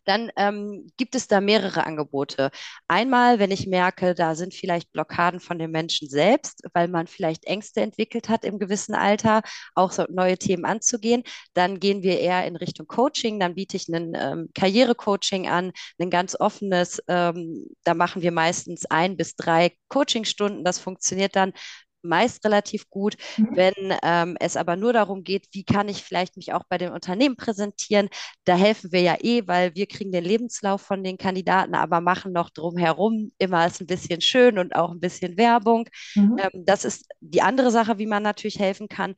dann 0.04 0.30
ähm, 0.36 0.86
gibt 0.96 1.14
es 1.14 1.28
da 1.28 1.40
mehrere 1.40 1.84
Angebote. 1.84 2.50
Einmal, 2.88 3.38
wenn 3.38 3.50
ich 3.50 3.66
merke, 3.66 4.14
da 4.14 4.34
sind 4.34 4.54
vielleicht 4.54 4.92
Blockaden 4.92 5.40
von 5.40 5.58
den 5.58 5.70
Menschen 5.70 6.08
selbst, 6.08 6.62
weil 6.72 6.88
man 6.88 7.06
vielleicht 7.06 7.44
Ängste 7.44 7.80
entwickelt 7.80 8.28
hat 8.28 8.44
im 8.44 8.58
gewissen 8.58 8.94
Alter, 8.94 9.42
auch 9.74 9.92
so 9.92 10.04
neue 10.08 10.38
Themen 10.38 10.64
anzugehen, 10.64 11.22
dann 11.54 11.80
gehen 11.80 12.02
wir 12.02 12.18
eher 12.20 12.46
in 12.46 12.56
Richtung 12.56 12.86
Coaching. 12.86 13.40
Dann 13.40 13.54
biete 13.54 13.76
ich 13.76 13.88
ein 13.88 14.12
ähm, 14.14 14.48
Karrierecoaching 14.54 15.48
an, 15.48 15.72
ein 15.98 16.10
ganz 16.10 16.36
offenes. 16.38 17.02
Ähm, 17.08 17.66
da 17.84 17.94
machen 17.94 18.22
wir 18.22 18.32
meistens 18.32 18.86
ein 18.86 19.16
bis 19.16 19.36
drei 19.36 19.72
Coachingstunden. 19.88 20.64
Das 20.64 20.78
funktioniert 20.78 21.36
dann 21.36 21.52
meist 22.02 22.44
relativ 22.44 22.88
gut. 22.90 23.16
Mhm. 23.36 23.48
Wenn 23.52 23.98
ähm, 24.02 24.36
es 24.40 24.56
aber 24.56 24.76
nur 24.76 24.92
darum 24.92 25.24
geht, 25.24 25.48
wie 25.52 25.64
kann 25.64 25.88
ich 25.88 26.02
vielleicht 26.02 26.36
mich 26.36 26.52
auch 26.52 26.64
bei 26.68 26.78
den 26.78 26.92
Unternehmen 26.92 27.36
präsentieren, 27.36 28.08
da 28.44 28.56
helfen 28.56 28.92
wir 28.92 29.00
ja 29.00 29.16
eh, 29.20 29.46
weil 29.46 29.74
wir 29.74 29.86
kriegen 29.86 30.12
den 30.12 30.24
Lebenslauf 30.24 30.82
von 30.82 31.02
den 31.04 31.18
Kandidaten, 31.18 31.74
aber 31.74 32.00
machen 32.00 32.32
noch 32.32 32.50
drumherum 32.50 33.32
immer 33.38 33.66
es 33.66 33.80
ein 33.80 33.86
bisschen 33.86 34.20
schön 34.20 34.58
und 34.58 34.74
auch 34.74 34.90
ein 34.90 35.00
bisschen 35.00 35.36
Werbung. 35.36 35.88
Mhm. 36.14 36.38
Ähm, 36.38 36.64
das 36.64 36.84
ist 36.84 37.06
die 37.20 37.42
andere 37.42 37.70
Sache, 37.70 37.98
wie 37.98 38.06
man 38.06 38.22
natürlich 38.22 38.58
helfen 38.58 38.88
kann. 38.88 39.14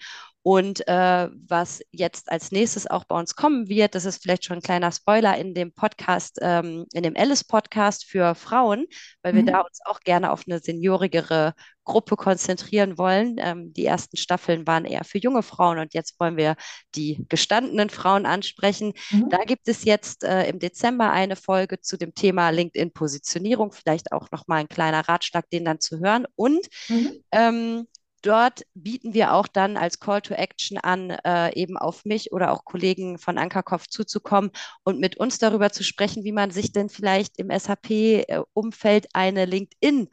Und 0.46 0.86
äh, 0.88 1.28
was 1.48 1.80
jetzt 1.90 2.30
als 2.30 2.52
nächstes 2.52 2.86
auch 2.86 3.04
bei 3.04 3.18
uns 3.18 3.34
kommen 3.34 3.66
wird, 3.70 3.94
das 3.94 4.04
ist 4.04 4.22
vielleicht 4.22 4.44
schon 4.44 4.58
ein 4.58 4.62
kleiner 4.62 4.92
Spoiler 4.92 5.38
in 5.38 5.54
dem 5.54 5.72
Podcast, 5.72 6.38
ähm, 6.42 6.84
in 6.92 7.02
dem 7.02 7.16
Alice-Podcast 7.16 8.04
für 8.04 8.34
Frauen, 8.34 8.84
weil 9.22 9.32
mhm. 9.32 9.36
wir 9.36 9.44
da 9.46 9.60
uns 9.60 9.78
auch 9.86 10.00
gerne 10.00 10.30
auf 10.30 10.42
eine 10.46 10.58
seniorigere 10.58 11.54
Gruppe 11.84 12.16
konzentrieren 12.16 12.98
wollen. 12.98 13.36
Ähm, 13.38 13.72
die 13.72 13.86
ersten 13.86 14.18
Staffeln 14.18 14.66
waren 14.66 14.84
eher 14.84 15.04
für 15.04 15.16
junge 15.16 15.42
Frauen 15.42 15.78
und 15.78 15.94
jetzt 15.94 16.20
wollen 16.20 16.36
wir 16.36 16.56
die 16.94 17.24
gestandenen 17.30 17.88
Frauen 17.88 18.26
ansprechen. 18.26 18.92
Mhm. 19.12 19.30
Da 19.30 19.44
gibt 19.44 19.66
es 19.66 19.84
jetzt 19.84 20.24
äh, 20.24 20.46
im 20.46 20.58
Dezember 20.58 21.10
eine 21.10 21.36
Folge 21.36 21.80
zu 21.80 21.96
dem 21.96 22.14
Thema 22.14 22.50
LinkedIn-Positionierung, 22.50 23.72
vielleicht 23.72 24.12
auch 24.12 24.30
nochmal 24.30 24.60
ein 24.60 24.68
kleiner 24.68 25.08
Ratschlag, 25.08 25.48
den 25.48 25.64
dann 25.64 25.80
zu 25.80 26.00
hören. 26.00 26.26
Und 26.36 26.66
mhm. 26.90 27.12
ähm, 27.32 27.86
dort 28.26 28.62
bieten 28.74 29.14
wir 29.14 29.34
auch 29.34 29.46
dann 29.46 29.76
als 29.76 30.00
Call 30.00 30.22
to 30.22 30.34
Action 30.34 30.78
an, 30.78 31.10
äh, 31.10 31.52
eben 31.54 31.76
auf 31.76 32.04
mich 32.04 32.32
oder 32.32 32.52
auch 32.52 32.64
Kollegen 32.64 33.18
von 33.18 33.38
Ankerkopf 33.38 33.86
zuzukommen 33.86 34.50
und 34.82 35.00
mit 35.00 35.16
uns 35.16 35.38
darüber 35.38 35.70
zu 35.70 35.84
sprechen, 35.84 36.24
wie 36.24 36.32
man 36.32 36.50
sich 36.50 36.72
denn 36.72 36.88
vielleicht 36.88 37.38
im 37.38 37.50
SAP-Umfeld 37.50 39.08
eine 39.12 39.44
LinkedIn 39.44 40.08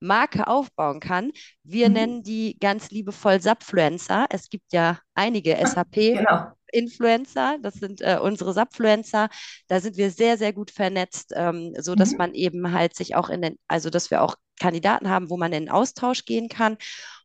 Marke 0.00 0.46
aufbauen 0.46 1.00
kann. 1.00 1.30
Wir 1.62 1.88
mhm. 1.88 1.94
nennen 1.94 2.22
die 2.22 2.58
ganz 2.58 2.90
liebevoll 2.90 3.40
Subfluencer. 3.40 4.26
Es 4.30 4.48
gibt 4.48 4.72
ja 4.72 4.98
einige 5.14 5.56
SAP. 5.56 5.92
Genau. 5.92 6.52
Influencer, 6.72 7.58
das 7.60 7.74
sind 7.74 8.00
äh, 8.00 8.18
unsere 8.22 8.52
Subfluencer. 8.52 9.28
Da 9.66 9.80
sind 9.80 9.96
wir 9.96 10.12
sehr, 10.12 10.38
sehr 10.38 10.52
gut 10.52 10.70
vernetzt, 10.70 11.32
ähm, 11.34 11.74
so 11.76 11.96
dass 11.96 12.12
mhm. 12.12 12.18
man 12.18 12.34
eben 12.34 12.72
halt 12.72 12.94
sich 12.94 13.16
auch 13.16 13.28
in 13.28 13.42
den, 13.42 13.58
also 13.66 13.90
dass 13.90 14.12
wir 14.12 14.22
auch 14.22 14.36
Kandidaten 14.60 15.08
haben, 15.08 15.30
wo 15.30 15.36
man 15.36 15.52
in 15.52 15.64
den 15.64 15.70
Austausch 15.70 16.24
gehen 16.24 16.48
kann. 16.48 16.76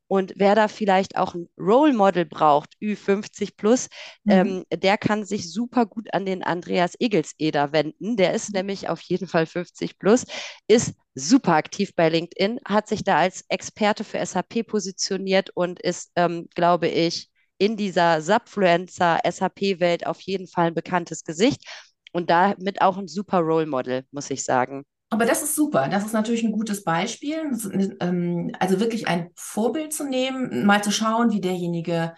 Und 0.07 0.33
wer 0.35 0.53
da 0.53 0.67
vielleicht 0.67 1.17
auch 1.17 1.33
ein 1.33 1.50
Role 1.57 1.93
Model 1.93 2.25
braucht, 2.25 2.74
Ü50 2.81 3.55
plus, 3.57 3.89
mhm. 4.24 4.31
ähm, 4.31 4.63
der 4.71 4.97
kann 4.97 5.25
sich 5.25 5.51
super 5.51 5.85
gut 5.85 6.13
an 6.13 6.25
den 6.25 6.43
Andreas 6.43 6.93
Egelseder 7.00 7.71
wenden. 7.71 8.15
Der 8.15 8.33
ist 8.33 8.50
mhm. 8.50 8.57
nämlich 8.59 8.88
auf 8.89 9.01
jeden 9.01 9.27
Fall 9.27 9.45
50 9.45 9.97
plus, 9.97 10.25
ist 10.67 10.93
super 11.15 11.53
aktiv 11.53 11.95
bei 11.95 12.09
LinkedIn, 12.09 12.59
hat 12.65 12.88
sich 12.88 13.03
da 13.03 13.17
als 13.17 13.45
Experte 13.50 14.03
für 14.03 14.24
SAP 14.24 14.63
positioniert 14.67 15.50
und 15.55 15.79
ist, 15.81 16.12
ähm, 16.15 16.47
glaube 16.53 16.88
ich, 16.88 17.29
in 17.57 17.77
dieser 17.77 18.21
Subfluencer 18.21 19.19
SAP-Welt 19.24 20.05
auf 20.05 20.21
jeden 20.21 20.47
Fall 20.47 20.67
ein 20.67 20.75
bekanntes 20.75 21.24
Gesicht 21.24 21.65
und 22.12 22.29
damit 22.29 22.81
auch 22.81 22.97
ein 22.97 23.07
super 23.07 23.39
Role 23.39 23.65
Model, 23.65 24.05
muss 24.12 24.29
ich 24.29 24.43
sagen. 24.43 24.85
Aber 25.09 25.25
das 25.25 25.43
ist 25.43 25.55
super. 25.55 25.88
Das 25.89 26.05
ist 26.05 26.13
natürlich 26.13 26.43
ein 26.43 26.51
gutes 26.51 26.83
Beispiel. 26.83 27.51
Ähm, 28.00 28.51
also 28.59 28.79
wirklich 28.79 29.07
ein 29.07 29.29
Vorbild 29.35 29.93
zu 29.93 30.05
nehmen, 30.05 30.65
mal 30.65 30.83
zu 30.83 30.91
schauen, 30.91 31.31
wie 31.31 31.41
derjenige 31.41 32.13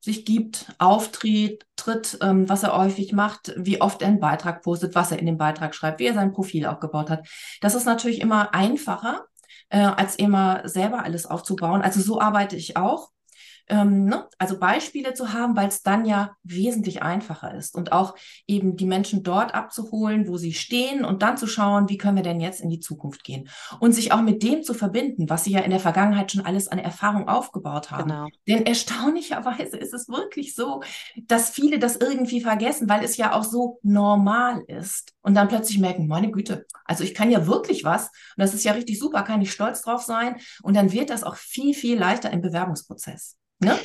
sich 0.00 0.24
gibt, 0.24 0.74
auftritt, 0.78 1.64
tritt, 1.76 2.18
ähm, 2.20 2.48
was 2.48 2.64
er 2.64 2.76
häufig 2.76 3.12
macht, 3.12 3.54
wie 3.56 3.80
oft 3.80 4.02
er 4.02 4.08
einen 4.08 4.18
Beitrag 4.18 4.62
postet, 4.62 4.96
was 4.96 5.12
er 5.12 5.20
in 5.20 5.26
dem 5.26 5.38
Beitrag 5.38 5.76
schreibt, 5.76 6.00
wie 6.00 6.06
er 6.06 6.14
sein 6.14 6.32
Profil 6.32 6.66
aufgebaut 6.66 7.08
hat. 7.08 7.28
Das 7.60 7.76
ist 7.76 7.84
natürlich 7.84 8.20
immer 8.20 8.52
einfacher, 8.52 9.26
äh, 9.68 9.78
als 9.78 10.16
immer 10.16 10.68
selber 10.68 11.04
alles 11.04 11.24
aufzubauen. 11.26 11.82
Also 11.82 12.00
so 12.00 12.20
arbeite 12.20 12.56
ich 12.56 12.76
auch 12.76 13.11
ähm, 13.68 14.04
ne? 14.04 14.28
also 14.38 14.58
Beispiele 14.58 15.14
zu 15.14 15.32
haben, 15.32 15.56
weil 15.56 15.68
es 15.68 15.82
dann 15.82 16.04
ja 16.04 16.36
wesentlich 16.42 17.02
einfacher 17.02 17.54
ist 17.54 17.74
und 17.74 17.92
auch 17.92 18.14
eben 18.46 18.76
die 18.76 18.86
Menschen 18.86 19.22
dort 19.22 19.54
abzuholen, 19.54 20.28
wo 20.28 20.36
sie 20.36 20.52
stehen 20.52 21.04
und 21.04 21.22
dann 21.22 21.36
zu 21.36 21.46
schauen, 21.46 21.88
wie 21.88 21.98
können 21.98 22.16
wir 22.16 22.22
denn 22.22 22.40
jetzt 22.40 22.60
in 22.60 22.70
die 22.70 22.80
Zukunft 22.80 23.24
gehen 23.24 23.48
und 23.80 23.92
sich 23.92 24.12
auch 24.12 24.20
mit 24.20 24.42
dem 24.42 24.62
zu 24.62 24.74
verbinden, 24.74 25.28
was 25.30 25.44
sie 25.44 25.52
ja 25.52 25.60
in 25.60 25.70
der 25.70 25.80
Vergangenheit 25.80 26.32
schon 26.32 26.44
alles 26.44 26.68
an 26.68 26.78
Erfahrung 26.78 27.28
aufgebaut 27.28 27.90
haben. 27.90 28.08
Genau. 28.08 28.28
Denn 28.48 28.66
erstaunlicherweise 28.66 29.76
ist 29.76 29.94
es 29.94 30.08
wirklich 30.08 30.54
so, 30.54 30.82
dass 31.26 31.50
viele 31.50 31.78
das 31.78 31.96
irgendwie 31.96 32.40
vergessen, 32.40 32.88
weil 32.88 33.04
es 33.04 33.16
ja 33.16 33.32
auch 33.32 33.44
so 33.44 33.78
normal 33.82 34.62
ist 34.66 35.12
und 35.22 35.34
dann 35.34 35.48
plötzlich 35.48 35.78
merken, 35.78 36.06
meine 36.06 36.30
Güte, 36.30 36.66
also 36.84 37.04
ich 37.04 37.14
kann 37.14 37.30
ja 37.30 37.46
wirklich 37.46 37.84
was 37.84 38.04
und 38.06 38.38
das 38.38 38.54
ist 38.54 38.64
ja 38.64 38.72
richtig 38.72 38.98
super, 38.98 39.22
kann 39.22 39.40
ich 39.40 39.52
stolz 39.52 39.82
drauf 39.82 40.02
sein 40.02 40.36
und 40.62 40.76
dann 40.76 40.92
wird 40.92 41.10
das 41.10 41.24
auch 41.24 41.36
viel, 41.36 41.74
viel 41.74 41.98
leichter 41.98 42.30
im 42.30 42.40
Bewerbungsprozess. 42.40 43.36
Ne? 43.62 43.78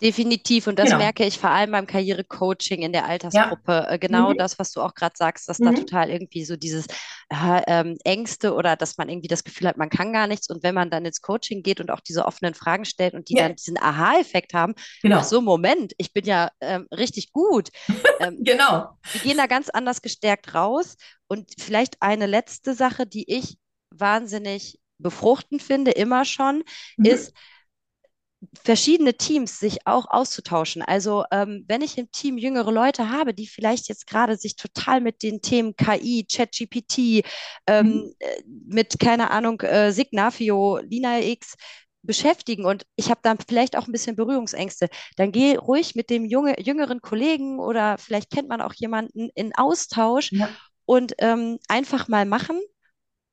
Definitiv. 0.00 0.66
Und 0.66 0.78
das 0.78 0.86
genau. 0.86 0.98
merke 0.98 1.26
ich 1.26 1.38
vor 1.38 1.50
allem 1.50 1.72
beim 1.72 1.86
Karrierecoaching 1.86 2.80
in 2.80 2.92
der 2.92 3.04
Altersgruppe. 3.04 3.72
Ja. 3.72 3.90
Äh, 3.90 3.98
genau 3.98 4.30
mhm. 4.30 4.38
das, 4.38 4.58
was 4.58 4.72
du 4.72 4.80
auch 4.80 4.94
gerade 4.94 5.14
sagst, 5.16 5.48
dass 5.48 5.58
mhm. 5.58 5.64
da 5.66 5.72
total 5.72 6.10
irgendwie 6.10 6.44
so 6.44 6.56
dieses 6.56 6.86
äh, 7.28 7.62
ähm, 7.66 7.98
Ängste 8.04 8.54
oder 8.54 8.76
dass 8.76 8.96
man 8.96 9.10
irgendwie 9.10 9.28
das 9.28 9.44
Gefühl 9.44 9.68
hat, 9.68 9.76
man 9.76 9.90
kann 9.90 10.12
gar 10.12 10.26
nichts. 10.26 10.48
Und 10.48 10.62
wenn 10.62 10.74
man 10.74 10.90
dann 10.90 11.04
ins 11.04 11.20
Coaching 11.20 11.62
geht 11.62 11.80
und 11.80 11.90
auch 11.90 12.00
diese 12.00 12.24
offenen 12.24 12.54
Fragen 12.54 12.86
stellt 12.86 13.12
und 13.12 13.28
die 13.28 13.34
ja. 13.34 13.42
dann 13.42 13.56
diesen 13.56 13.78
Aha-Effekt 13.78 14.54
haben, 14.54 14.74
genau. 15.02 15.18
ach 15.18 15.24
so, 15.24 15.42
Moment, 15.42 15.92
ich 15.98 16.14
bin 16.14 16.24
ja 16.24 16.50
ähm, 16.60 16.86
richtig 16.92 17.32
gut. 17.32 17.68
Ähm, 18.22 18.36
genau. 18.40 18.98
Wir 19.12 19.20
gehen 19.22 19.38
da 19.38 19.46
ganz 19.46 19.70
anders 19.70 20.02
gestärkt 20.02 20.54
raus. 20.54 20.98
Und 21.26 21.52
vielleicht 21.58 22.02
eine 22.02 22.26
letzte 22.26 22.74
Sache, 22.74 23.06
die 23.06 23.24
ich 23.32 23.56
wahnsinnig 23.90 24.78
befruchtend 24.98 25.62
finde, 25.62 25.92
immer 25.92 26.26
schon, 26.26 26.62
mhm. 26.98 27.06
ist, 27.06 27.32
verschiedene 28.64 29.14
Teams 29.14 29.58
sich 29.58 29.86
auch 29.86 30.06
auszutauschen. 30.08 30.82
Also 30.82 31.24
ähm, 31.30 31.64
wenn 31.68 31.82
ich 31.82 31.98
im 31.98 32.10
Team 32.10 32.38
jüngere 32.38 32.72
Leute 32.72 33.10
habe, 33.10 33.34
die 33.34 33.46
vielleicht 33.46 33.88
jetzt 33.88 34.06
gerade 34.06 34.36
sich 34.36 34.56
total 34.56 35.00
mit 35.00 35.22
den 35.22 35.42
Themen 35.42 35.76
KI, 35.76 36.26
ChatGPT, 36.30 37.24
ähm, 37.66 37.86
mhm. 37.86 38.14
Äh, 38.18 38.42
mit, 38.66 38.98
keine 38.98 39.30
Ahnung, 39.30 39.60
äh, 39.60 39.92
Signafio, 39.92 40.78
LinaX 40.78 41.54
beschäftigen 42.02 42.64
und 42.64 42.86
ich 42.96 43.10
habe 43.10 43.20
dann 43.22 43.36
vielleicht 43.46 43.76
auch 43.76 43.86
ein 43.86 43.92
bisschen 43.92 44.16
Berührungsängste, 44.16 44.88
dann 45.16 45.32
geh 45.32 45.56
ruhig 45.56 45.94
mit 45.94 46.08
dem 46.08 46.24
junge, 46.24 46.58
jüngeren 46.58 47.02
Kollegen 47.02 47.58
oder 47.60 47.98
vielleicht 47.98 48.30
kennt 48.30 48.48
man 48.48 48.62
auch 48.62 48.72
jemanden 48.72 49.28
in 49.34 49.54
Austausch 49.54 50.32
ja. 50.32 50.48
und 50.86 51.12
ähm, 51.18 51.58
einfach 51.68 52.08
mal 52.08 52.24
machen 52.24 52.58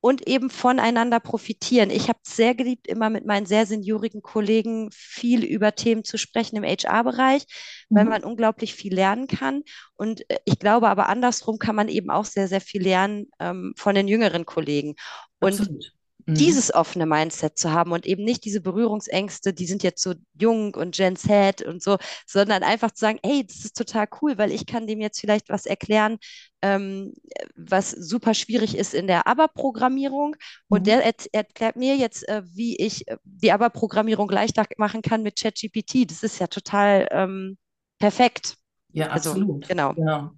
und 0.00 0.28
eben 0.28 0.48
voneinander 0.50 1.18
profitieren. 1.20 1.90
Ich 1.90 2.08
habe 2.08 2.20
es 2.24 2.36
sehr 2.36 2.54
geliebt, 2.54 2.86
immer 2.86 3.10
mit 3.10 3.26
meinen 3.26 3.46
sehr 3.46 3.66
seniorigen 3.66 4.22
Kollegen 4.22 4.90
viel 4.92 5.44
über 5.44 5.74
Themen 5.74 6.04
zu 6.04 6.18
sprechen 6.18 6.56
im 6.56 6.64
HR-Bereich, 6.64 7.44
mhm. 7.88 7.96
weil 7.96 8.04
man 8.04 8.24
unglaublich 8.24 8.74
viel 8.74 8.94
lernen 8.94 9.26
kann. 9.26 9.62
Und 9.94 10.28
äh, 10.30 10.38
ich 10.44 10.58
glaube 10.58 10.88
aber 10.88 11.08
andersrum 11.08 11.58
kann 11.58 11.74
man 11.74 11.88
eben 11.88 12.10
auch 12.10 12.24
sehr, 12.24 12.48
sehr 12.48 12.60
viel 12.60 12.82
lernen 12.82 13.26
ähm, 13.40 13.74
von 13.76 13.94
den 13.94 14.08
jüngeren 14.08 14.46
Kollegen. 14.46 14.94
Und 15.40 15.60
Absolut. 15.60 15.92
Mhm. 16.28 16.34
dieses 16.34 16.74
offene 16.74 17.06
Mindset 17.06 17.56
zu 17.56 17.72
haben 17.72 17.92
und 17.92 18.04
eben 18.04 18.22
nicht 18.22 18.44
diese 18.44 18.60
Berührungsängste, 18.60 19.54
die 19.54 19.64
sind 19.64 19.82
jetzt 19.82 20.02
so 20.02 20.12
jung 20.38 20.74
und 20.74 20.94
Gen 20.94 21.16
Z 21.16 21.62
und 21.62 21.82
so, 21.82 21.96
sondern 22.26 22.62
einfach 22.62 22.90
zu 22.90 23.00
sagen, 23.00 23.18
hey, 23.24 23.46
das 23.46 23.64
ist 23.64 23.76
total 23.76 24.06
cool, 24.20 24.36
weil 24.36 24.52
ich 24.52 24.66
kann 24.66 24.86
dem 24.86 25.00
jetzt 25.00 25.20
vielleicht 25.20 25.48
was 25.48 25.64
erklären, 25.64 26.18
ähm, 26.60 27.14
was 27.56 27.92
super 27.92 28.34
schwierig 28.34 28.76
ist 28.76 28.92
in 28.92 29.06
der 29.06 29.26
ABAP-Programmierung 29.26 30.36
und 30.68 30.80
mhm. 30.80 30.84
der 30.84 31.02
er 31.02 31.14
erklärt 31.32 31.76
mir 31.76 31.96
jetzt, 31.96 32.28
äh, 32.28 32.42
wie 32.44 32.76
ich 32.76 33.08
äh, 33.08 33.16
die 33.24 33.50
ABAP-Programmierung 33.50 34.28
leichter 34.28 34.66
machen 34.76 35.00
kann 35.00 35.22
mit 35.22 35.40
ChatGPT. 35.40 36.10
Das 36.10 36.22
ist 36.22 36.40
ja 36.40 36.46
total 36.48 37.08
ähm, 37.10 37.56
perfekt. 37.98 38.56
Ja, 38.92 39.06
also, 39.08 39.30
absolut. 39.30 39.66
Genau. 39.66 39.94
genau. 39.94 40.30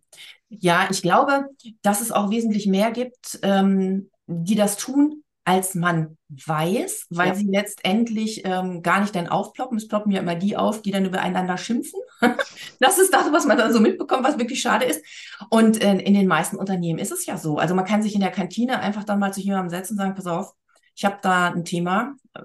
Ja, 0.50 0.88
ich 0.88 1.02
glaube, 1.02 1.46
dass 1.82 2.00
es 2.00 2.12
auch 2.12 2.30
wesentlich 2.30 2.68
mehr 2.68 2.92
gibt, 2.92 3.40
ähm, 3.42 4.10
die 4.26 4.54
das 4.54 4.76
tun, 4.76 5.24
als 5.50 5.74
man 5.74 6.16
weiß, 6.28 7.06
weil 7.10 7.28
ja. 7.28 7.34
sie 7.34 7.48
letztendlich 7.50 8.42
ähm, 8.44 8.82
gar 8.82 9.00
nicht 9.00 9.16
dann 9.16 9.26
aufploppen. 9.26 9.76
Es 9.76 9.88
ploppen 9.88 10.12
ja 10.12 10.20
immer 10.20 10.36
die 10.36 10.56
auf, 10.56 10.80
die 10.80 10.92
dann 10.92 11.04
übereinander 11.04 11.58
schimpfen. 11.58 11.98
das 12.78 12.98
ist 12.98 13.12
das, 13.12 13.32
was 13.32 13.46
man 13.46 13.58
dann 13.58 13.72
so 13.72 13.80
mitbekommt, 13.80 14.22
was 14.22 14.38
wirklich 14.38 14.60
schade 14.60 14.84
ist. 14.84 15.04
Und 15.50 15.82
äh, 15.82 15.96
in 15.96 16.14
den 16.14 16.28
meisten 16.28 16.56
Unternehmen 16.56 17.00
ist 17.00 17.10
es 17.10 17.26
ja 17.26 17.36
so. 17.36 17.58
Also 17.58 17.74
man 17.74 17.84
kann 17.84 18.00
sich 18.00 18.14
in 18.14 18.20
der 18.20 18.30
Kantine 18.30 18.78
einfach 18.78 19.02
dann 19.02 19.18
mal 19.18 19.32
zu 19.32 19.40
jemandem 19.40 19.70
setzen 19.70 19.94
und 19.94 19.98
sagen, 19.98 20.14
pass 20.14 20.28
auf, 20.28 20.52
ich 20.94 21.04
habe 21.04 21.18
da 21.22 21.48
ein 21.48 21.64
Thema, 21.64 22.14
äh, 22.34 22.40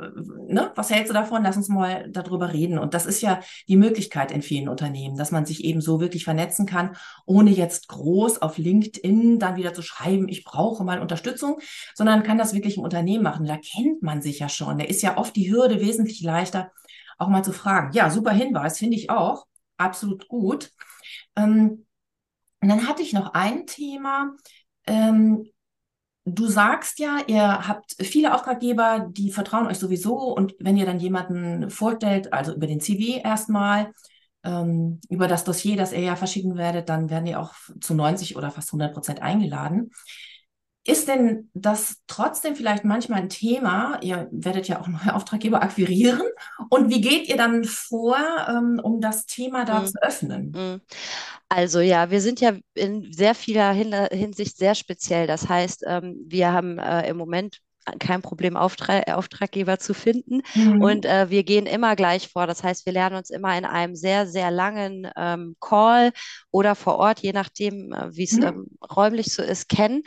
ne? 0.48 0.72
was 0.76 0.90
hältst 0.90 1.10
du 1.10 1.14
davon? 1.14 1.44
Lass 1.44 1.58
uns 1.58 1.68
mal 1.68 2.10
darüber 2.10 2.54
reden. 2.54 2.78
Und 2.78 2.94
das 2.94 3.06
ist 3.06 3.22
ja 3.22 3.40
die 3.68 3.78
Möglichkeit 3.78 4.32
in 4.32 4.42
vielen 4.42 4.70
Unternehmen, 4.70 5.18
dass 5.18 5.32
man 5.32 5.46
sich 5.46 5.64
eben 5.64 5.82
so 5.82 6.00
wirklich 6.00 6.24
vernetzen 6.24 6.66
kann, 6.66 6.96
ohne 7.26 7.52
jetzt 7.52 7.88
groß 7.88 8.42
auf 8.42 8.58
LinkedIn 8.58 9.40
dann 9.40 9.56
wieder 9.56 9.74
zu 9.74 9.82
schreiben, 9.82 10.28
ich 10.28 10.44
brauche 10.44 10.84
mal 10.84 11.02
Unterstützung, 11.02 11.60
sondern 11.94 12.24
kann 12.24 12.38
das 12.38 12.54
wirklich 12.54 12.78
im 12.78 12.84
Unternehmen 12.84 13.24
machen. 13.24 13.46
Da 13.46 13.58
kennt 13.58 14.02
man 14.02 14.22
sich 14.22 14.40
ja 14.40 14.50
schon. 14.50 14.78
Da 14.78 14.86
ist 14.86 15.02
ja 15.02 15.18
oft 15.18 15.36
die 15.36 15.52
Hürde 15.52 15.82
wesentlich 15.82 16.22
leichter, 16.22 16.72
auch 17.18 17.28
mal 17.28 17.44
zu 17.44 17.54
fragen. 17.54 17.92
Ja, 17.94 18.10
super 18.10 18.32
Hinweis, 18.32 18.78
finde 18.80 18.98
ich 18.98 19.10
auch. 19.10 19.46
Absolut 19.78 20.28
gut. 20.28 20.72
Ähm, 21.36 21.86
und 22.62 22.70
dann 22.70 22.88
hatte 22.88 23.02
ich 23.04 23.14
noch 23.14 23.34
ein 23.34 23.68
Thema, 23.68 24.36
ähm, 24.88 25.50
Du 26.28 26.48
sagst 26.48 26.98
ja, 26.98 27.20
ihr 27.28 27.68
habt 27.68 27.96
viele 28.02 28.34
Auftraggeber, 28.34 29.08
die 29.12 29.32
vertrauen 29.32 29.68
euch 29.68 29.78
sowieso 29.78 30.16
und 30.34 30.56
wenn 30.60 30.76
ihr 30.76 30.86
dann 30.88 31.00
jemanden 31.00 31.70
vorstellt, 31.70 32.34
also 32.34 32.56
über 32.56 32.66
den 32.66 32.80
CV 32.80 33.22
erstmal, 33.24 33.94
ähm, 34.44 35.00
über 35.10 35.28
das 35.28 35.44
Dossier, 35.44 35.78
das 35.78 35.94
ihr 35.94 36.00
ja 36.00 36.16
verschicken 36.16 36.58
werdet, 36.58 36.90
dann 36.90 37.12
werden 37.12 37.26
die 37.26 37.36
auch 37.36 37.54
zu 37.80 37.94
90 37.94 38.36
oder 38.36 38.50
fast 38.50 38.72
100 38.72 38.94
Prozent 38.94 39.22
eingeladen. 39.22 39.92
Ist 40.88 41.08
denn 41.08 41.50
das 41.56 41.98
trotzdem 42.06 42.56
vielleicht 42.56 42.86
manchmal 42.86 43.22
ein 43.22 43.30
Thema? 43.30 43.98
Ihr 44.02 44.28
werdet 44.32 44.68
ja 44.68 44.80
auch 44.80 44.88
neue 44.88 45.16
Auftraggeber 45.16 45.64
akquirieren. 45.64 46.22
Und 46.70 46.90
wie 46.90 47.02
geht 47.02 47.28
ihr 47.28 47.38
dann 47.38 47.64
vor, 47.64 48.18
ähm, 48.48 48.80
um 48.84 49.02
das 49.02 49.26
Thema 49.26 49.66
da 49.66 49.80
mhm. 49.80 49.88
zu 49.88 50.04
öffnen? 50.04 50.52
Mhm. 50.56 50.82
Also 51.50 51.80
ja, 51.80 52.12
wir 52.12 52.22
sind 52.22 52.40
ja 52.40 52.54
in 52.76 53.12
sehr 53.12 53.34
vieler 53.34 53.72
Hinsicht 53.72 54.58
sehr 54.58 54.76
speziell. 54.76 55.26
Das 55.26 55.50
heißt, 55.50 55.86
ähm, 55.88 56.18
wir 56.28 56.52
haben 56.52 56.78
äh, 56.78 57.10
im 57.10 57.18
Moment 57.18 57.62
kein 58.00 58.22
Problem, 58.22 58.58
Auftrag, 58.58 59.08
Auftraggeber 59.12 59.80
zu 59.80 59.94
finden. 59.94 60.42
Mhm. 60.54 60.82
Und 60.82 61.06
äh, 61.06 61.30
wir 61.30 61.44
gehen 61.44 61.66
immer 61.66 61.96
gleich 61.96 62.28
vor. 62.28 62.48
Das 62.48 62.64
heißt, 62.64 62.86
wir 62.86 62.94
lernen 62.94 63.16
uns 63.16 63.30
immer 63.30 63.58
in 63.58 63.66
einem 63.66 63.96
sehr, 63.96 64.28
sehr 64.28 64.52
langen 64.52 65.10
ähm, 65.16 65.56
Call 65.60 66.12
oder 66.52 66.76
vor 66.76 66.98
Ort, 66.98 67.20
je 67.22 67.34
nachdem, 67.34 67.94
äh, 67.94 68.16
wie 68.16 68.24
es 68.24 68.34
mhm. 68.34 68.44
ähm, 68.44 68.66
räumlich 68.96 69.34
so 69.34 69.42
ist, 69.42 69.70
kennen. 69.70 70.04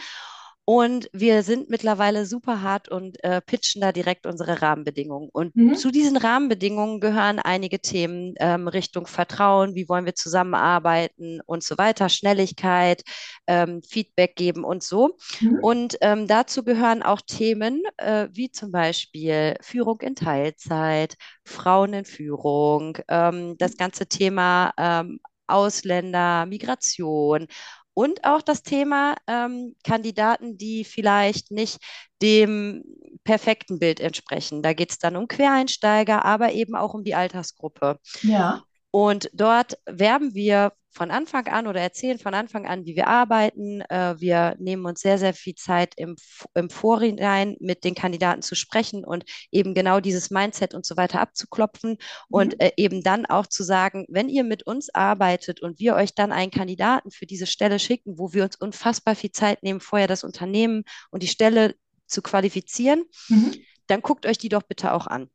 Und 0.68 1.08
wir 1.14 1.44
sind 1.44 1.70
mittlerweile 1.70 2.26
super 2.26 2.60
hart 2.60 2.90
und 2.90 3.24
äh, 3.24 3.40
pitchen 3.40 3.80
da 3.80 3.90
direkt 3.90 4.26
unsere 4.26 4.60
Rahmenbedingungen. 4.60 5.30
Und 5.32 5.56
mhm. 5.56 5.74
zu 5.76 5.90
diesen 5.90 6.18
Rahmenbedingungen 6.18 7.00
gehören 7.00 7.38
einige 7.38 7.80
Themen 7.80 8.34
ähm, 8.38 8.68
Richtung 8.68 9.06
Vertrauen, 9.06 9.74
wie 9.74 9.88
wollen 9.88 10.04
wir 10.04 10.14
zusammenarbeiten 10.14 11.40
und 11.46 11.64
so 11.64 11.78
weiter, 11.78 12.10
Schnelligkeit, 12.10 13.02
ähm, 13.46 13.80
Feedback 13.82 14.36
geben 14.36 14.62
und 14.62 14.82
so. 14.82 15.16
Mhm. 15.40 15.58
Und 15.62 15.98
ähm, 16.02 16.26
dazu 16.26 16.62
gehören 16.62 17.02
auch 17.02 17.22
Themen 17.22 17.80
äh, 17.96 18.28
wie 18.32 18.50
zum 18.50 18.70
Beispiel 18.70 19.56
Führung 19.62 20.02
in 20.02 20.16
Teilzeit, 20.16 21.14
Frauen 21.46 21.94
in 21.94 22.04
Führung, 22.04 22.98
ähm, 23.08 23.56
das 23.56 23.78
ganze 23.78 24.06
Thema 24.06 24.74
ähm, 24.76 25.18
Ausländer, 25.48 26.44
Migration 26.44 27.46
und 27.98 28.22
auch 28.22 28.42
das 28.42 28.62
Thema 28.62 29.16
ähm, 29.26 29.74
Kandidaten, 29.82 30.56
die 30.56 30.84
vielleicht 30.84 31.50
nicht 31.50 31.78
dem 32.22 32.84
perfekten 33.24 33.80
Bild 33.80 33.98
entsprechen. 33.98 34.62
Da 34.62 34.72
geht 34.72 34.92
es 34.92 34.98
dann 34.98 35.16
um 35.16 35.26
Quereinsteiger, 35.26 36.24
aber 36.24 36.52
eben 36.52 36.76
auch 36.76 36.94
um 36.94 37.02
die 37.02 37.16
Altersgruppe. 37.16 37.98
Ja. 38.22 38.62
Und 38.92 39.28
dort 39.32 39.78
werben 39.84 40.32
wir 40.32 40.74
von 40.98 41.12
Anfang 41.12 41.46
an 41.46 41.68
oder 41.68 41.80
erzählen 41.80 42.18
von 42.18 42.34
Anfang 42.34 42.66
an, 42.66 42.84
wie 42.84 42.96
wir 42.96 43.06
arbeiten. 43.06 43.82
Äh, 43.82 44.16
wir 44.18 44.56
nehmen 44.58 44.84
uns 44.84 45.00
sehr, 45.00 45.16
sehr 45.16 45.32
viel 45.32 45.54
Zeit 45.54 45.94
im, 45.96 46.16
im 46.54 46.70
Vorhinein 46.70 47.56
mit 47.60 47.84
den 47.84 47.94
Kandidaten 47.94 48.42
zu 48.42 48.56
sprechen 48.56 49.04
und 49.04 49.24
eben 49.52 49.74
genau 49.74 50.00
dieses 50.00 50.30
Mindset 50.30 50.74
und 50.74 50.84
so 50.84 50.96
weiter 50.96 51.20
abzuklopfen 51.20 51.90
mhm. 51.90 51.96
und 52.28 52.60
äh, 52.60 52.72
eben 52.76 53.04
dann 53.04 53.26
auch 53.26 53.46
zu 53.46 53.62
sagen, 53.62 54.06
wenn 54.08 54.28
ihr 54.28 54.42
mit 54.42 54.66
uns 54.66 54.92
arbeitet 54.92 55.62
und 55.62 55.78
wir 55.78 55.94
euch 55.94 56.16
dann 56.16 56.32
einen 56.32 56.50
Kandidaten 56.50 57.12
für 57.12 57.26
diese 57.26 57.46
Stelle 57.46 57.78
schicken, 57.78 58.18
wo 58.18 58.32
wir 58.32 58.42
uns 58.42 58.56
unfassbar 58.56 59.14
viel 59.14 59.30
Zeit 59.30 59.62
nehmen, 59.62 59.80
vorher 59.80 60.08
das 60.08 60.24
Unternehmen 60.24 60.82
und 61.12 61.22
die 61.22 61.28
Stelle 61.28 61.76
zu 62.06 62.22
qualifizieren, 62.22 63.04
mhm. 63.28 63.54
dann 63.86 64.02
guckt 64.02 64.26
euch 64.26 64.38
die 64.38 64.48
doch 64.48 64.64
bitte 64.64 64.92
auch 64.92 65.06
an. 65.06 65.30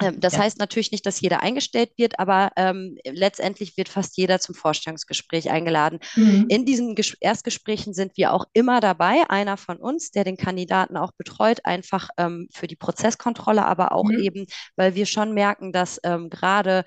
Ähm, 0.00 0.20
das 0.20 0.34
ja. 0.34 0.40
heißt 0.40 0.58
natürlich 0.58 0.92
nicht, 0.92 1.06
dass 1.06 1.20
jeder 1.20 1.42
eingestellt 1.42 1.90
wird, 1.96 2.18
aber 2.18 2.50
ähm, 2.56 2.98
letztendlich 3.04 3.76
wird 3.76 3.88
fast 3.88 4.16
jeder 4.16 4.38
zum 4.40 4.54
Vorstellungsgespräch 4.54 5.50
eingeladen. 5.50 5.98
Mhm. 6.16 6.46
In 6.48 6.64
diesen 6.64 6.94
Ges 6.94 7.14
Erstgesprächen 7.20 7.94
sind 7.94 8.16
wir 8.16 8.32
auch 8.32 8.46
immer 8.52 8.80
dabei, 8.80 9.22
einer 9.28 9.56
von 9.56 9.76
uns, 9.76 10.10
der 10.10 10.24
den 10.24 10.36
Kandidaten 10.36 10.96
auch 10.96 11.12
betreut, 11.12 11.60
einfach 11.64 12.08
ähm, 12.16 12.48
für 12.52 12.66
die 12.66 12.76
Prozesskontrolle, 12.76 13.64
aber 13.64 13.92
auch 13.92 14.04
mhm. 14.04 14.18
eben, 14.18 14.46
weil 14.76 14.94
wir 14.94 15.06
schon 15.06 15.34
merken, 15.34 15.72
dass 15.72 16.00
ähm, 16.04 16.30
gerade 16.30 16.84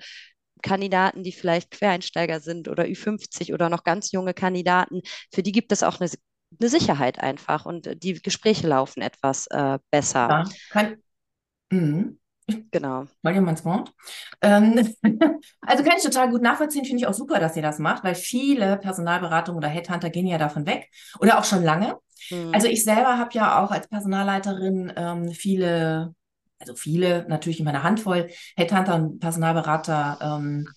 Kandidaten, 0.62 1.22
die 1.22 1.32
vielleicht 1.32 1.70
Quereinsteiger 1.70 2.40
sind 2.40 2.68
oder 2.68 2.84
Ü50 2.84 3.52
oder 3.52 3.68
noch 3.68 3.84
ganz 3.84 4.12
junge 4.12 4.34
Kandidaten, 4.34 5.02
für 5.32 5.42
die 5.42 5.52
gibt 5.52 5.72
es 5.72 5.82
auch 5.82 6.00
eine, 6.00 6.10
eine 6.58 6.68
Sicherheit 6.68 7.20
einfach 7.20 7.66
und 7.66 8.02
die 8.02 8.14
Gespräche 8.14 8.66
laufen 8.66 9.02
etwas 9.02 9.46
äh, 9.48 9.78
besser. 9.90 10.28
Ja, 10.28 10.44
mhm. 11.70 12.18
Genau. 12.70 13.06
Wort. 13.64 13.92
Ähm, 14.40 14.94
also 15.60 15.82
kann 15.82 15.96
ich 15.96 16.04
total 16.04 16.30
gut 16.30 16.42
nachvollziehen, 16.42 16.84
finde 16.84 17.02
ich 17.02 17.06
auch 17.06 17.14
super, 17.14 17.40
dass 17.40 17.56
ihr 17.56 17.62
das 17.62 17.78
macht, 17.78 18.04
weil 18.04 18.14
viele 18.14 18.76
Personalberatungen 18.76 19.58
oder 19.58 19.68
Headhunter 19.68 20.10
gehen 20.10 20.26
ja 20.26 20.38
davon 20.38 20.66
weg 20.66 20.88
oder 21.18 21.38
auch 21.38 21.44
schon 21.44 21.64
lange. 21.64 21.96
Mhm. 22.30 22.52
Also 22.54 22.68
ich 22.68 22.84
selber 22.84 23.18
habe 23.18 23.30
ja 23.32 23.62
auch 23.62 23.70
als 23.70 23.88
Personalleiterin 23.88 24.92
ähm, 24.96 25.28
viele, 25.30 26.14
also 26.60 26.74
viele, 26.76 27.26
natürlich 27.28 27.58
in 27.58 27.64
meiner 27.64 27.82
Handvoll 27.82 28.28
Headhunter 28.56 28.94
und 28.94 29.18
Personalberater, 29.18 30.18
ähm, 30.20 30.68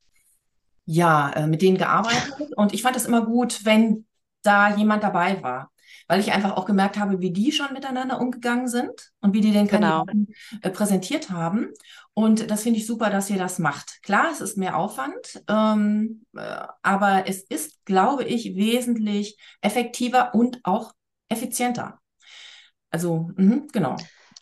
ja, 0.85 1.29
äh, 1.33 1.45
mit 1.45 1.61
denen 1.61 1.77
gearbeitet. 1.77 2.51
Und 2.55 2.73
ich 2.73 2.81
fand 2.81 2.95
es 2.95 3.05
immer 3.05 3.23
gut, 3.23 3.63
wenn 3.63 4.05
da 4.41 4.75
jemand 4.75 5.03
dabei 5.03 5.43
war 5.43 5.69
weil 6.07 6.19
ich 6.19 6.31
einfach 6.31 6.57
auch 6.57 6.65
gemerkt 6.65 6.97
habe, 6.97 7.19
wie 7.19 7.31
die 7.31 7.51
schon 7.51 7.73
miteinander 7.73 8.19
umgegangen 8.19 8.67
sind 8.67 9.11
und 9.21 9.33
wie 9.33 9.41
die 9.41 9.51
den 9.51 9.67
genau. 9.67 10.05
Kandidaten 10.05 10.33
äh, 10.61 10.69
präsentiert 10.69 11.29
haben. 11.29 11.69
Und 12.13 12.51
das 12.51 12.63
finde 12.63 12.79
ich 12.79 12.85
super, 12.87 13.09
dass 13.09 13.29
ihr 13.29 13.37
das 13.37 13.59
macht. 13.59 14.01
Klar, 14.03 14.29
es 14.31 14.41
ist 14.41 14.57
mehr 14.57 14.77
Aufwand, 14.77 15.41
ähm, 15.47 16.25
äh, 16.35 16.41
aber 16.81 17.27
es 17.27 17.43
ist, 17.43 17.85
glaube 17.85 18.23
ich, 18.23 18.55
wesentlich 18.55 19.37
effektiver 19.61 20.33
und 20.33 20.59
auch 20.63 20.93
effizienter. 21.29 21.99
Also, 22.89 23.29
mh, 23.35 23.67
genau. 23.71 23.95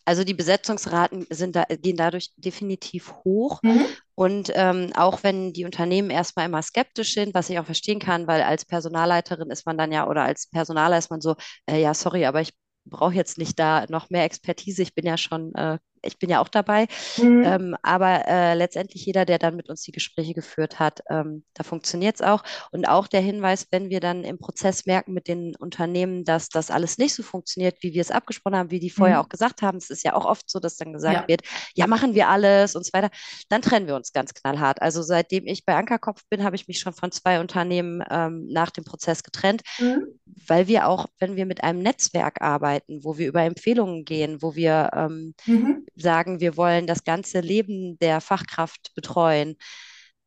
Also 0.06 0.24
die 0.24 0.34
Besetzungsraten 0.34 1.28
sind 1.30 1.56
da, 1.56 1.66
gehen 1.66 1.98
dadurch 1.98 2.32
definitiv 2.38 3.14
hoch. 3.26 3.62
Mhm. 3.62 3.86
Und 4.18 4.52
ähm, 4.56 4.92
auch 4.96 5.22
wenn 5.22 5.54
die 5.54 5.64
Unternehmen 5.66 6.10
erstmal 6.10 6.48
immer 6.48 6.64
skeptisch 6.64 7.14
sind, 7.14 7.36
was 7.36 7.52
ich 7.52 7.60
auch 7.60 7.66
verstehen 7.66 8.00
kann, 8.00 8.26
weil 8.28 8.42
als 8.42 8.66
Personalleiterin 8.66 9.52
ist 9.52 9.68
man 9.68 9.78
dann 9.78 9.92
ja 9.92 10.08
oder 10.08 10.24
als 10.24 10.48
Personaler 10.50 10.98
ist 10.98 11.12
man 11.12 11.22
so, 11.22 11.36
äh, 11.70 11.80
ja, 11.80 11.94
sorry, 11.94 12.26
aber 12.26 12.42
ich 12.42 12.54
brauche 12.86 13.14
jetzt 13.14 13.38
nicht 13.38 13.60
da 13.60 13.86
noch 13.90 14.10
mehr 14.10 14.24
Expertise. 14.24 14.82
Ich 14.82 14.96
bin 14.96 15.06
ja 15.06 15.18
schon 15.18 15.54
äh, 15.54 15.78
ich 16.04 16.20
bin 16.20 16.30
ja 16.30 16.42
auch 16.42 16.48
dabei. 16.48 16.88
Mhm. 17.18 17.44
Ähm, 17.44 17.76
aber 17.82 18.28
äh, 18.28 18.54
letztendlich 18.54 19.06
jeder, 19.06 19.26
der 19.26 19.40
dann 19.40 19.56
mit 19.56 19.70
uns 19.70 19.82
die 19.82 19.92
Gespräche 19.92 20.34
geführt 20.34 20.80
hat, 20.80 21.02
ähm, 21.10 21.44
da 21.54 21.64
funktioniert 21.64 22.16
es 22.16 22.22
auch. 22.22 22.44
Und 22.72 22.88
auch 22.88 23.08
der 23.08 23.22
Hinweis, 23.22 23.68
wenn 23.72 23.90
wir 23.90 24.00
dann 24.00 24.24
im 24.24 24.40
Prozess 24.40 24.86
merken 24.86 25.14
mit 25.14 25.28
den 25.28 25.56
Unternehmen, 25.56 26.24
dass 26.24 26.50
das 26.50 26.72
alles 26.72 26.98
nicht 26.98 27.14
so 27.14 27.24
funktioniert, 27.24 27.78
wie 27.82 27.94
wir 27.94 28.02
es 28.02 28.12
abgesprochen 28.12 28.58
haben, 28.58 28.72
wie 28.72 28.80
die 28.80 28.90
vorher 28.90 29.18
mhm. 29.18 29.24
auch 29.24 29.30
gesagt 29.30 29.62
haben, 29.62 29.78
es 29.78 29.90
ist 29.90 30.04
ja 30.04 30.14
auch 30.14 30.26
oft 30.26 30.50
so, 30.50 30.60
dass 30.60 30.78
dann 30.78 30.94
gesagt 30.94 31.22
ja. 31.22 31.28
wird, 31.28 31.42
ja, 31.76 31.88
machen 31.88 32.14
wir 32.14 32.30
alles 32.30 32.76
und 32.76 32.86
so 32.86 32.92
weiter, 32.94 33.10
dann 33.50 33.62
trennen 33.62 33.88
wir 33.88 33.96
uns 33.96 34.14
ganz 34.14 34.34
knallhart. 34.34 34.82
Also 34.82 35.02
seitdem 35.02 35.46
ich 35.46 35.66
bei 35.66 35.76
Ankerkopf 35.76 36.24
bin, 36.30 36.44
habe 36.44 36.56
ich 36.56 36.68
mich 36.68 36.80
schon 36.80 36.94
von 36.94 37.12
zwei 37.12 37.40
Unternehmen 37.40 38.04
ähm, 38.10 38.48
nach 38.48 38.72
dem 38.72 38.84
Prozess 38.84 39.24
getrennt, 39.24 39.62
mhm. 39.80 40.08
weil 40.48 40.68
wir 40.68 40.88
auch, 40.88 41.08
wenn 41.20 41.36
wir 41.36 41.46
mit 41.46 41.64
einem 41.64 41.80
Netzwerk 41.80 42.42
arbeiten, 42.42 43.04
wo 43.04 43.18
wir 43.18 43.28
über 43.28 43.42
Empfehlungen 43.42 44.06
gehen, 44.06 44.42
wo 44.42 44.56
wir 44.56 44.92
ähm, 44.94 45.34
mhm 45.46 45.88
sagen, 46.02 46.40
wir 46.40 46.58
wollen 46.58 46.88
das 46.88 47.04
ganze 47.04 47.40
Leben 47.40 47.98
der 48.00 48.22
Fachkraft 48.22 48.94
betreuen, 48.96 49.56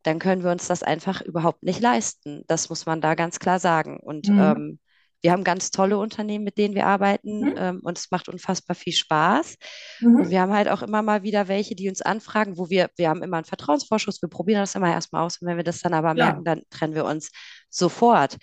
dann 0.03 0.19
können 0.19 0.43
wir 0.43 0.51
uns 0.51 0.67
das 0.67 0.83
einfach 0.83 1.21
überhaupt 1.21 1.63
nicht 1.63 1.81
leisten. 1.81 2.43
Das 2.47 2.69
muss 2.71 2.87
man 2.87 3.01
da 3.01 3.15
ganz 3.15 3.39
klar 3.39 3.59
sagen. 3.59 3.99
Und 4.01 4.29
mhm. 4.29 4.41
ähm, 4.41 4.79
wir 5.23 5.33
haben 5.33 5.45
ganz 5.45 5.71
tolle 5.71 5.99
Unternehmen, 5.99 6.45
mit 6.45 6.57
denen 6.57 6.75
wir 6.75 6.87
arbeiten 6.87 7.41
mhm. 7.41 7.55
ähm, 7.57 7.81
und 7.83 7.99
es 7.99 8.11
macht 8.11 8.29
unfassbar 8.29 8.75
viel 8.75 8.93
Spaß. 8.93 9.57
Mhm. 10.01 10.17
Und 10.17 10.31
wir 10.31 10.41
haben 10.41 10.53
halt 10.53 10.69
auch 10.69 10.83
immer 10.83 11.03
mal 11.03 11.23
wieder 11.23 11.49
welche, 11.49 11.75
die 11.75 11.89
uns 11.89 12.01
anfragen, 12.01 12.57
wo 12.57 12.71
wir, 12.71 12.89
wir 12.97 13.09
haben 13.09 13.23
immer 13.23 13.37
einen 13.37 13.45
Vertrauensvorschuss, 13.45 14.23
wir 14.23 14.31
probieren 14.31 14.61
das 14.61 14.75
immer 14.75 14.91
erstmal 14.91 15.25
aus 15.25 15.41
und 15.41 15.49
wenn 15.49 15.57
wir 15.57 15.65
das 15.65 15.81
dann 15.81 15.95
aber 15.95 16.09
ja. 16.09 16.27
merken, 16.27 16.45
dann 16.45 16.63
trennen 16.71 16.95
wir 16.95 17.05
uns 17.05 17.31
sofort. 17.69 18.39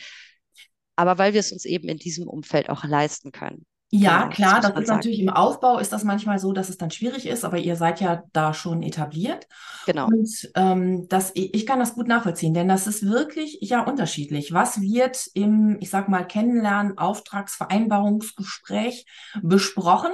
Aber 0.95 1.17
weil 1.17 1.33
wir 1.33 1.39
es 1.39 1.51
uns 1.51 1.65
eben 1.65 1.89
in 1.89 1.97
diesem 1.97 2.27
Umfeld 2.27 2.69
auch 2.69 2.83
leisten 2.83 3.31
können. 3.31 3.65
Ja, 3.89 4.23
genau, 4.23 4.35
klar, 4.35 4.59
das, 4.59 4.71
das 4.71 4.81
ist 4.81 4.87
sagen. 4.87 4.97
natürlich 4.97 5.21
im 5.21 5.29
Aufbau 5.29 5.79
ist 5.79 5.93
das 5.93 6.03
manchmal 6.03 6.39
so, 6.39 6.51
dass 6.51 6.67
es 6.67 6.77
dann 6.77 6.91
schwierig 6.91 7.25
ist, 7.25 7.45
aber 7.45 7.57
ihr 7.57 7.77
seid 7.77 8.01
ja 8.01 8.23
da 8.33 8.53
schon 8.53 8.83
etabliert. 8.83 9.47
Genau. 9.85 10.07
Und 10.07 10.51
ähm, 10.55 11.07
das, 11.07 11.31
ich 11.35 11.65
kann 11.65 11.79
das 11.79 11.95
gut 11.95 12.07
nachvollziehen, 12.07 12.53
denn 12.53 12.67
das 12.67 12.85
ist 12.85 13.05
wirklich 13.05 13.59
ja 13.61 13.83
unterschiedlich. 13.83 14.51
Was 14.51 14.81
wird 14.81 15.27
im, 15.33 15.77
ich 15.79 15.89
sag 15.89 16.09
mal, 16.09 16.27
Kennenlernen, 16.27 16.97
Auftragsvereinbarungsgespräch 16.97 19.05
besprochen? 19.41 20.11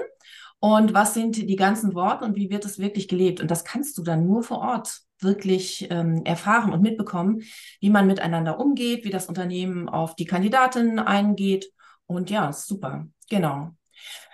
Und 0.60 0.94
was 0.94 1.14
sind 1.14 1.36
die 1.36 1.56
ganzen 1.58 1.94
Worte 1.94 2.24
und 2.24 2.38
wie 2.38 2.50
wird 2.50 2.64
es 2.64 2.80
wirklich 2.80 3.10
gelebt? 3.10 3.42
Und 3.42 3.52
das 3.52 3.66
kannst 3.66 3.98
du 3.98 4.04
dann 4.04 4.26
nur 4.26 4.44
vor 4.44 4.60
Ort 4.60 5.02
wirklich 5.20 5.88
ähm, 5.90 6.22
erfahren 6.24 6.72
und 6.72 6.82
mitbekommen, 6.82 7.42
wie 7.82 7.90
man 7.90 8.08
miteinander 8.08 8.60
umgeht, 8.60 9.04
wie 9.04 9.10
das 9.10 9.26
Unternehmen 9.26 9.90
auf 9.90 10.16
die 10.16 10.26
Kandidatin 10.26 11.00
eingeht. 11.00 11.70
Und 12.06 12.30
ja, 12.30 12.54
super. 12.54 13.08
Genau. 13.34 13.72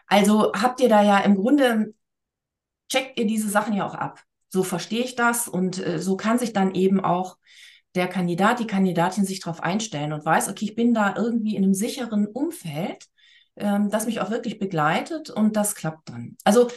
Also 0.08 0.52
habt 0.52 0.82
ihr 0.82 0.90
da 0.90 1.02
ja 1.02 1.20
im 1.20 1.36
Grunde, 1.36 1.94
checkt 2.90 3.18
ihr 3.18 3.26
diese 3.26 3.48
Sachen 3.48 3.74
ja 3.74 3.88
auch 3.88 3.96
ab. 3.96 4.20
So 4.50 4.62
verstehe 4.64 5.06
ich 5.06 5.16
das 5.16 5.48
und 5.48 5.80
äh, 5.80 6.00
so 6.00 6.18
kann 6.18 6.38
sich 6.38 6.52
dann 6.52 6.76
eben 6.76 7.00
auch 7.00 7.38
der 7.96 8.10
Kandidat, 8.10 8.60
die 8.60 8.68
Kandidatin 8.68 9.24
sich 9.24 9.40
darauf 9.40 9.64
einstellen 9.64 10.12
und 10.12 10.26
weiß, 10.26 10.50
okay, 10.50 10.66
ich 10.66 10.76
bin 10.76 10.94
da 10.94 11.16
irgendwie 11.16 11.56
in 11.56 11.64
einem 11.64 11.74
sicheren 11.74 12.28
Umfeld, 12.28 13.06
ähm, 13.56 13.90
das 13.90 14.06
mich 14.06 14.20
auch 14.20 14.32
wirklich 14.32 14.60
begleitet 14.60 15.30
und 15.30 15.56
das 15.56 15.76
klappt 15.76 16.10
dann. 16.10 16.36
Also 16.44 16.68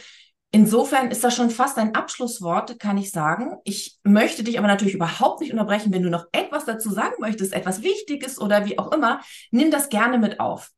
insofern 0.51 1.11
ist 1.11 1.25
das 1.25 1.35
schon 1.35 1.49
fast 1.49 1.77
ein 1.77 1.93
Abschlusswort, 1.93 2.79
kann 2.79 2.97
ich 2.97 3.11
sagen. 3.11 3.57
Ich 3.65 3.99
möchte 4.03 4.45
dich 4.45 4.57
aber 4.59 4.67
natürlich 4.67 4.93
überhaupt 4.93 5.41
nicht 5.41 5.51
unterbrechen, 5.51 5.91
wenn 5.91 6.03
du 6.03 6.09
noch 6.09 6.27
etwas 6.31 6.63
dazu 6.63 6.89
sagen 6.89 7.15
möchtest, 7.19 7.51
etwas 7.51 7.81
Wichtiges 7.81 8.39
oder 8.39 8.65
wie 8.65 8.79
auch 8.79 8.93
immer, 8.93 9.19
nimm 9.51 9.71
das 9.71 9.89
gerne 9.89 10.17
mit 10.19 10.39
auf. 10.39 10.71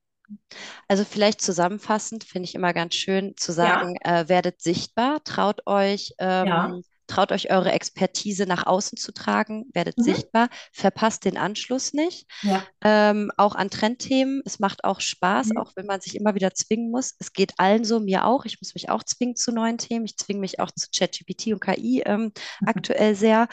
Also 0.87 1.03
vielleicht 1.03 1.41
zusammenfassend 1.41 2.23
finde 2.23 2.47
ich 2.47 2.55
immer 2.55 2.73
ganz 2.73 2.95
schön 2.95 3.35
zu 3.37 3.51
sagen, 3.51 3.97
ja. 4.03 4.21
äh, 4.21 4.29
werdet 4.29 4.61
sichtbar, 4.61 5.23
traut 5.23 5.65
euch, 5.65 6.13
ähm, 6.19 6.47
ja. 6.47 6.79
traut 7.07 7.31
euch 7.31 7.51
eure 7.51 7.71
Expertise 7.71 8.45
nach 8.45 8.65
außen 8.65 8.97
zu 8.97 9.11
tragen, 9.11 9.65
werdet 9.73 9.97
mhm. 9.97 10.03
sichtbar, 10.03 10.49
verpasst 10.71 11.25
den 11.25 11.37
Anschluss 11.37 11.93
nicht. 11.93 12.27
Ja. 12.41 12.63
Ähm, 12.83 13.31
auch 13.37 13.55
an 13.55 13.69
Trendthemen, 13.69 14.41
es 14.45 14.59
macht 14.59 14.83
auch 14.83 15.01
Spaß, 15.01 15.49
mhm. 15.49 15.57
auch 15.57 15.71
wenn 15.75 15.85
man 15.85 16.01
sich 16.01 16.15
immer 16.15 16.35
wieder 16.35 16.53
zwingen 16.53 16.91
muss. 16.91 17.15
Es 17.19 17.33
geht 17.33 17.53
allen 17.57 17.83
so, 17.85 17.99
mir 17.99 18.25
auch. 18.25 18.45
Ich 18.45 18.61
muss 18.61 18.73
mich 18.73 18.89
auch 18.89 19.03
zwingen 19.03 19.35
zu 19.35 19.51
neuen 19.51 19.77
Themen. 19.77 20.05
Ich 20.05 20.17
zwinge 20.17 20.39
mich 20.39 20.59
auch 20.59 20.71
zu 20.71 20.87
ChatGPT 20.95 21.47
und 21.47 21.61
KI 21.61 22.03
ähm, 22.05 22.21
mhm. 22.21 22.31
aktuell 22.67 23.15
sehr. 23.15 23.47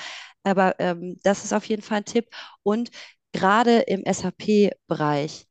Aber 0.45 0.79
ähm, 0.81 1.19
das 1.23 1.45
ist 1.45 1.53
auf 1.53 1.65
jeden 1.67 1.83
Fall 1.83 1.99
ein 1.99 2.05
Tipp. 2.05 2.27
Und 2.63 2.91
gerade 3.33 3.81
im 3.81 4.03
SAP-Bereich, 4.11 5.47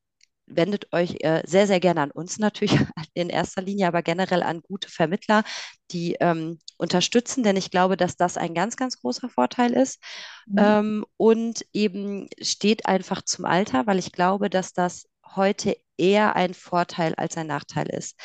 wendet 0.56 0.92
euch 0.94 1.18
äh, 1.22 1.42
sehr, 1.46 1.68
sehr 1.68 1.80
gerne 1.80 2.02
an 2.02 2.12
uns 2.12 2.40
natürlich 2.40 2.78
in 3.14 3.30
erster 3.30 3.62
Linie, 3.62 3.88
aber 3.88 4.02
generell 4.02 4.44
an 4.44 4.62
gute 4.62 4.90
Vermittler, 4.90 5.44
die 5.92 6.16
ähm, 6.20 6.60
unterstützen, 6.78 7.44
denn 7.44 7.58
ich 7.58 7.72
glaube, 7.72 7.98
dass 7.98 8.16
das 8.16 8.38
ein 8.38 8.54
ganz, 8.54 8.76
ganz 8.78 9.00
großer 9.00 9.30
Vorteil 9.30 9.74
ist. 9.74 10.02
Mhm. 10.48 10.58
Ähm, 10.58 11.06
und 11.18 11.66
eben 11.74 12.28
steht 12.42 12.86
einfach 12.86 13.22
zum 13.22 13.46
Alter, 13.46 13.88
weil 13.88 14.00
ich 14.00 14.12
glaube, 14.12 14.50
dass 14.50 14.74
das 14.74 15.08
heute 15.36 15.78
eher 15.98 16.36
ein 16.36 16.54
Vorteil 16.54 17.14
als 17.16 17.38
ein 17.38 17.48
Nachteil 17.48 17.88
ist. 17.88 18.20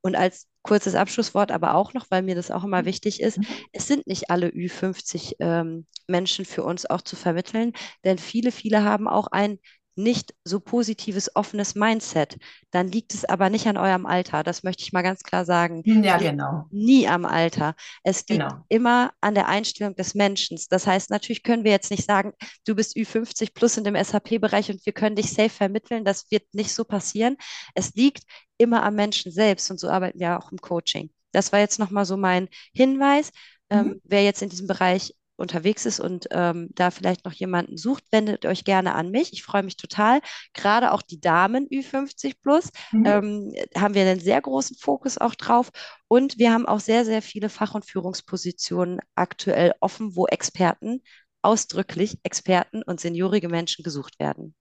Und 0.00 0.16
als 0.16 0.46
kurzes 0.62 0.94
Abschlusswort 0.94 1.50
aber 1.50 1.74
auch 1.74 1.94
noch, 1.94 2.06
weil 2.10 2.22
mir 2.22 2.34
das 2.34 2.50
auch 2.50 2.64
immer 2.64 2.82
mhm. 2.82 2.86
wichtig 2.86 3.20
ist, 3.20 3.38
mhm. 3.38 3.46
es 3.72 3.86
sind 3.86 4.06
nicht 4.06 4.30
alle 4.30 4.48
Ü50 4.48 5.36
ähm, 5.40 5.86
Menschen 6.06 6.44
für 6.44 6.62
uns 6.62 6.86
auch 6.86 7.02
zu 7.02 7.16
vermitteln, 7.16 7.72
denn 8.04 8.18
viele, 8.18 8.52
viele 8.52 8.84
haben 8.84 9.08
auch 9.08 9.28
ein 9.28 9.58
nicht 9.98 10.34
so 10.44 10.60
positives, 10.60 11.34
offenes 11.36 11.74
Mindset, 11.74 12.38
dann 12.70 12.88
liegt 12.88 13.12
es 13.12 13.24
aber 13.24 13.50
nicht 13.50 13.66
an 13.66 13.76
eurem 13.76 14.06
Alter. 14.06 14.42
Das 14.42 14.62
möchte 14.62 14.82
ich 14.82 14.92
mal 14.92 15.02
ganz 15.02 15.22
klar 15.22 15.44
sagen. 15.44 15.82
Ja, 15.84 16.16
genau. 16.16 16.66
Nie 16.70 17.08
am 17.08 17.24
Alter. 17.24 17.74
Es 18.04 18.26
liegt 18.28 18.40
genau. 18.40 18.64
immer 18.68 19.12
an 19.20 19.34
der 19.34 19.48
Einstellung 19.48 19.94
des 19.96 20.14
Menschen. 20.14 20.58
Das 20.70 20.86
heißt, 20.86 21.10
natürlich 21.10 21.42
können 21.42 21.64
wir 21.64 21.72
jetzt 21.72 21.90
nicht 21.90 22.06
sagen, 22.06 22.32
du 22.66 22.74
bist 22.74 22.96
Ü50 22.96 23.52
plus 23.52 23.76
in 23.76 23.84
dem 23.84 23.96
SAP-Bereich 24.02 24.70
und 24.70 24.86
wir 24.86 24.92
können 24.92 25.16
dich 25.16 25.32
safe 25.32 25.50
vermitteln. 25.50 26.04
Das 26.04 26.30
wird 26.30 26.44
nicht 26.54 26.72
so 26.72 26.84
passieren. 26.84 27.36
Es 27.74 27.94
liegt 27.94 28.22
immer 28.56 28.82
am 28.84 28.94
Menschen 28.94 29.32
selbst 29.32 29.70
und 29.70 29.78
so 29.78 29.88
arbeiten 29.88 30.20
wir 30.20 30.38
auch 30.38 30.52
im 30.52 30.58
Coaching. 30.58 31.10
Das 31.32 31.52
war 31.52 31.60
jetzt 31.60 31.78
nochmal 31.78 32.04
so 32.04 32.16
mein 32.16 32.48
Hinweis. 32.72 33.30
Ähm, 33.70 33.78
mhm. 33.78 33.90
Ähm, 33.92 34.00
wer 34.04 34.24
jetzt 34.24 34.42
in 34.42 34.48
diesem 34.48 34.66
Bereich 34.66 35.14
unterwegs 35.38 35.86
ist 35.86 36.00
und 36.00 36.26
ähm, 36.30 36.68
da 36.74 36.90
vielleicht 36.90 37.24
noch 37.24 37.32
jemanden 37.32 37.76
sucht, 37.76 38.04
wendet 38.10 38.44
euch 38.44 38.64
gerne 38.64 38.94
an 38.94 39.10
mich. 39.10 39.32
Ich 39.32 39.42
freue 39.42 39.62
mich 39.62 39.76
total. 39.76 40.20
Gerade 40.52 40.92
auch 40.92 41.02
die 41.02 41.20
Damen 41.20 41.68
Ü50 41.68 42.36
plus 42.42 42.70
mhm. 42.92 43.06
ähm, 43.06 43.54
haben 43.76 43.94
wir 43.94 44.02
einen 44.02 44.20
sehr 44.20 44.40
großen 44.40 44.76
Fokus 44.76 45.18
auch 45.18 45.34
drauf. 45.34 45.70
Und 46.08 46.38
wir 46.38 46.52
haben 46.52 46.66
auch 46.66 46.80
sehr, 46.80 47.04
sehr 47.04 47.22
viele 47.22 47.48
Fach- 47.48 47.74
und 47.74 47.86
Führungspositionen 47.86 49.00
aktuell 49.14 49.74
offen, 49.80 50.16
wo 50.16 50.26
Experten, 50.26 51.02
ausdrücklich 51.42 52.18
Experten 52.24 52.82
und 52.82 53.00
seniorige 53.00 53.48
Menschen 53.48 53.84
gesucht 53.84 54.18
werden. 54.18 54.54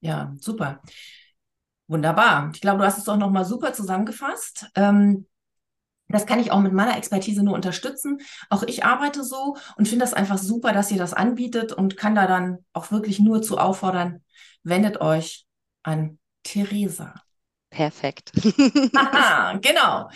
Ja, 0.00 0.34
super. 0.38 0.82
Wunderbar. 1.86 2.50
Ich 2.54 2.60
glaube, 2.60 2.78
du 2.78 2.84
hast 2.84 2.98
es 2.98 3.08
auch 3.08 3.16
nochmal 3.16 3.44
super 3.44 3.72
zusammengefasst. 3.72 4.66
Ähm, 4.74 5.26
das 6.08 6.26
kann 6.26 6.40
ich 6.40 6.50
auch 6.50 6.60
mit 6.60 6.72
meiner 6.72 6.96
Expertise 6.96 7.42
nur 7.42 7.54
unterstützen. 7.54 8.20
Auch 8.50 8.62
ich 8.62 8.84
arbeite 8.84 9.24
so 9.24 9.56
und 9.76 9.88
finde 9.88 10.04
das 10.04 10.14
einfach 10.14 10.38
super, 10.38 10.72
dass 10.72 10.90
ihr 10.90 10.98
das 10.98 11.14
anbietet 11.14 11.72
und 11.72 11.96
kann 11.96 12.14
da 12.14 12.26
dann 12.26 12.64
auch 12.72 12.90
wirklich 12.90 13.20
nur 13.20 13.42
zu 13.42 13.58
auffordern, 13.58 14.22
wendet 14.62 15.00
euch 15.00 15.46
an 15.82 16.18
Theresa. 16.42 17.14
Perfekt. 17.70 18.32
Aha, 18.94 19.58
genau. 19.62 20.08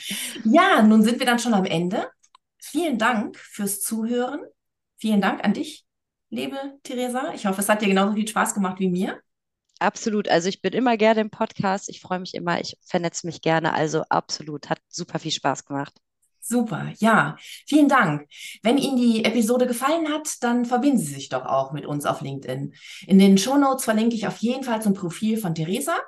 Ja, 0.44 0.82
nun 0.82 1.02
sind 1.02 1.18
wir 1.18 1.26
dann 1.26 1.40
schon 1.40 1.54
am 1.54 1.64
Ende. 1.64 2.08
Vielen 2.58 2.98
Dank 2.98 3.36
fürs 3.36 3.80
Zuhören. 3.80 4.40
Vielen 4.96 5.20
Dank 5.20 5.44
an 5.44 5.54
dich, 5.54 5.84
liebe 6.30 6.56
Theresa. 6.82 7.32
Ich 7.34 7.46
hoffe, 7.46 7.60
es 7.60 7.68
hat 7.68 7.82
dir 7.82 7.88
genauso 7.88 8.14
viel 8.14 8.28
Spaß 8.28 8.54
gemacht 8.54 8.78
wie 8.78 8.88
mir. 8.88 9.20
Absolut. 9.78 10.28
Also 10.28 10.48
ich 10.48 10.60
bin 10.60 10.72
immer 10.72 10.96
gerne 10.96 11.20
im 11.20 11.30
Podcast. 11.30 11.88
Ich 11.88 12.00
freue 12.00 12.18
mich 12.18 12.34
immer. 12.34 12.60
Ich 12.60 12.76
vernetze 12.84 13.26
mich 13.26 13.40
gerne. 13.40 13.72
Also 13.74 14.02
absolut. 14.08 14.70
Hat 14.70 14.80
super 14.88 15.18
viel 15.18 15.30
Spaß 15.32 15.64
gemacht. 15.64 15.94
Super, 16.40 16.92
ja, 16.98 17.36
vielen 17.66 17.88
Dank. 17.88 18.26
Wenn 18.62 18.78
Ihnen 18.78 18.96
die 18.96 19.22
Episode 19.22 19.66
gefallen 19.66 20.08
hat, 20.08 20.28
dann 20.40 20.64
verbinden 20.64 20.96
Sie 20.96 21.12
sich 21.12 21.28
doch 21.28 21.44
auch 21.44 21.72
mit 21.72 21.84
uns 21.84 22.06
auf 22.06 22.22
LinkedIn. 22.22 22.72
In 23.06 23.18
den 23.18 23.36
Shownotes 23.36 23.84
verlinke 23.84 24.14
ich 24.14 24.26
auf 24.26 24.38
jeden 24.38 24.64
Fall 24.64 24.80
zum 24.80 24.94
Profil 24.94 25.36
von 25.36 25.54
Theresa. 25.54 25.98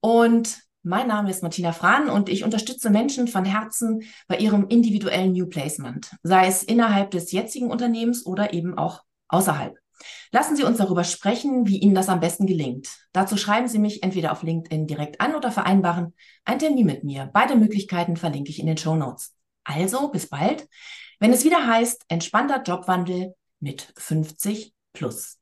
Und 0.00 0.58
mein 0.82 1.08
Name 1.08 1.30
ist 1.30 1.42
Martina 1.42 1.72
Frahn 1.72 2.10
und 2.10 2.28
ich 2.28 2.44
unterstütze 2.44 2.90
Menschen 2.90 3.26
von 3.26 3.46
Herzen 3.46 4.02
bei 4.28 4.36
ihrem 4.36 4.68
individuellen 4.68 5.32
New 5.32 5.46
Placement, 5.46 6.14
sei 6.22 6.46
es 6.46 6.62
innerhalb 6.62 7.10
des 7.12 7.32
jetzigen 7.32 7.70
Unternehmens 7.70 8.26
oder 8.26 8.52
eben 8.52 8.76
auch 8.76 9.02
außerhalb. 9.28 9.79
Lassen 10.32 10.56
Sie 10.56 10.62
uns 10.62 10.78
darüber 10.78 11.04
sprechen, 11.04 11.66
wie 11.66 11.78
Ihnen 11.78 11.94
das 11.94 12.08
am 12.08 12.20
besten 12.20 12.46
gelingt. 12.46 12.88
Dazu 13.12 13.36
schreiben 13.36 13.68
Sie 13.68 13.78
mich 13.78 14.02
entweder 14.02 14.32
auf 14.32 14.42
LinkedIn 14.42 14.86
direkt 14.86 15.20
an 15.20 15.34
oder 15.34 15.50
vereinbaren 15.50 16.14
einen 16.44 16.58
Termin 16.58 16.86
mit 16.86 17.04
mir. 17.04 17.30
Beide 17.32 17.56
Möglichkeiten 17.56 18.16
verlinke 18.16 18.50
ich 18.50 18.60
in 18.60 18.66
den 18.66 18.76
Show 18.76 18.96
Notes. 18.96 19.34
Also 19.64 20.10
bis 20.10 20.28
bald, 20.28 20.68
wenn 21.18 21.32
es 21.32 21.44
wieder 21.44 21.66
heißt, 21.66 22.04
entspannter 22.08 22.62
Jobwandel 22.62 23.34
mit 23.58 23.92
50 23.96 24.72
plus. 24.92 25.39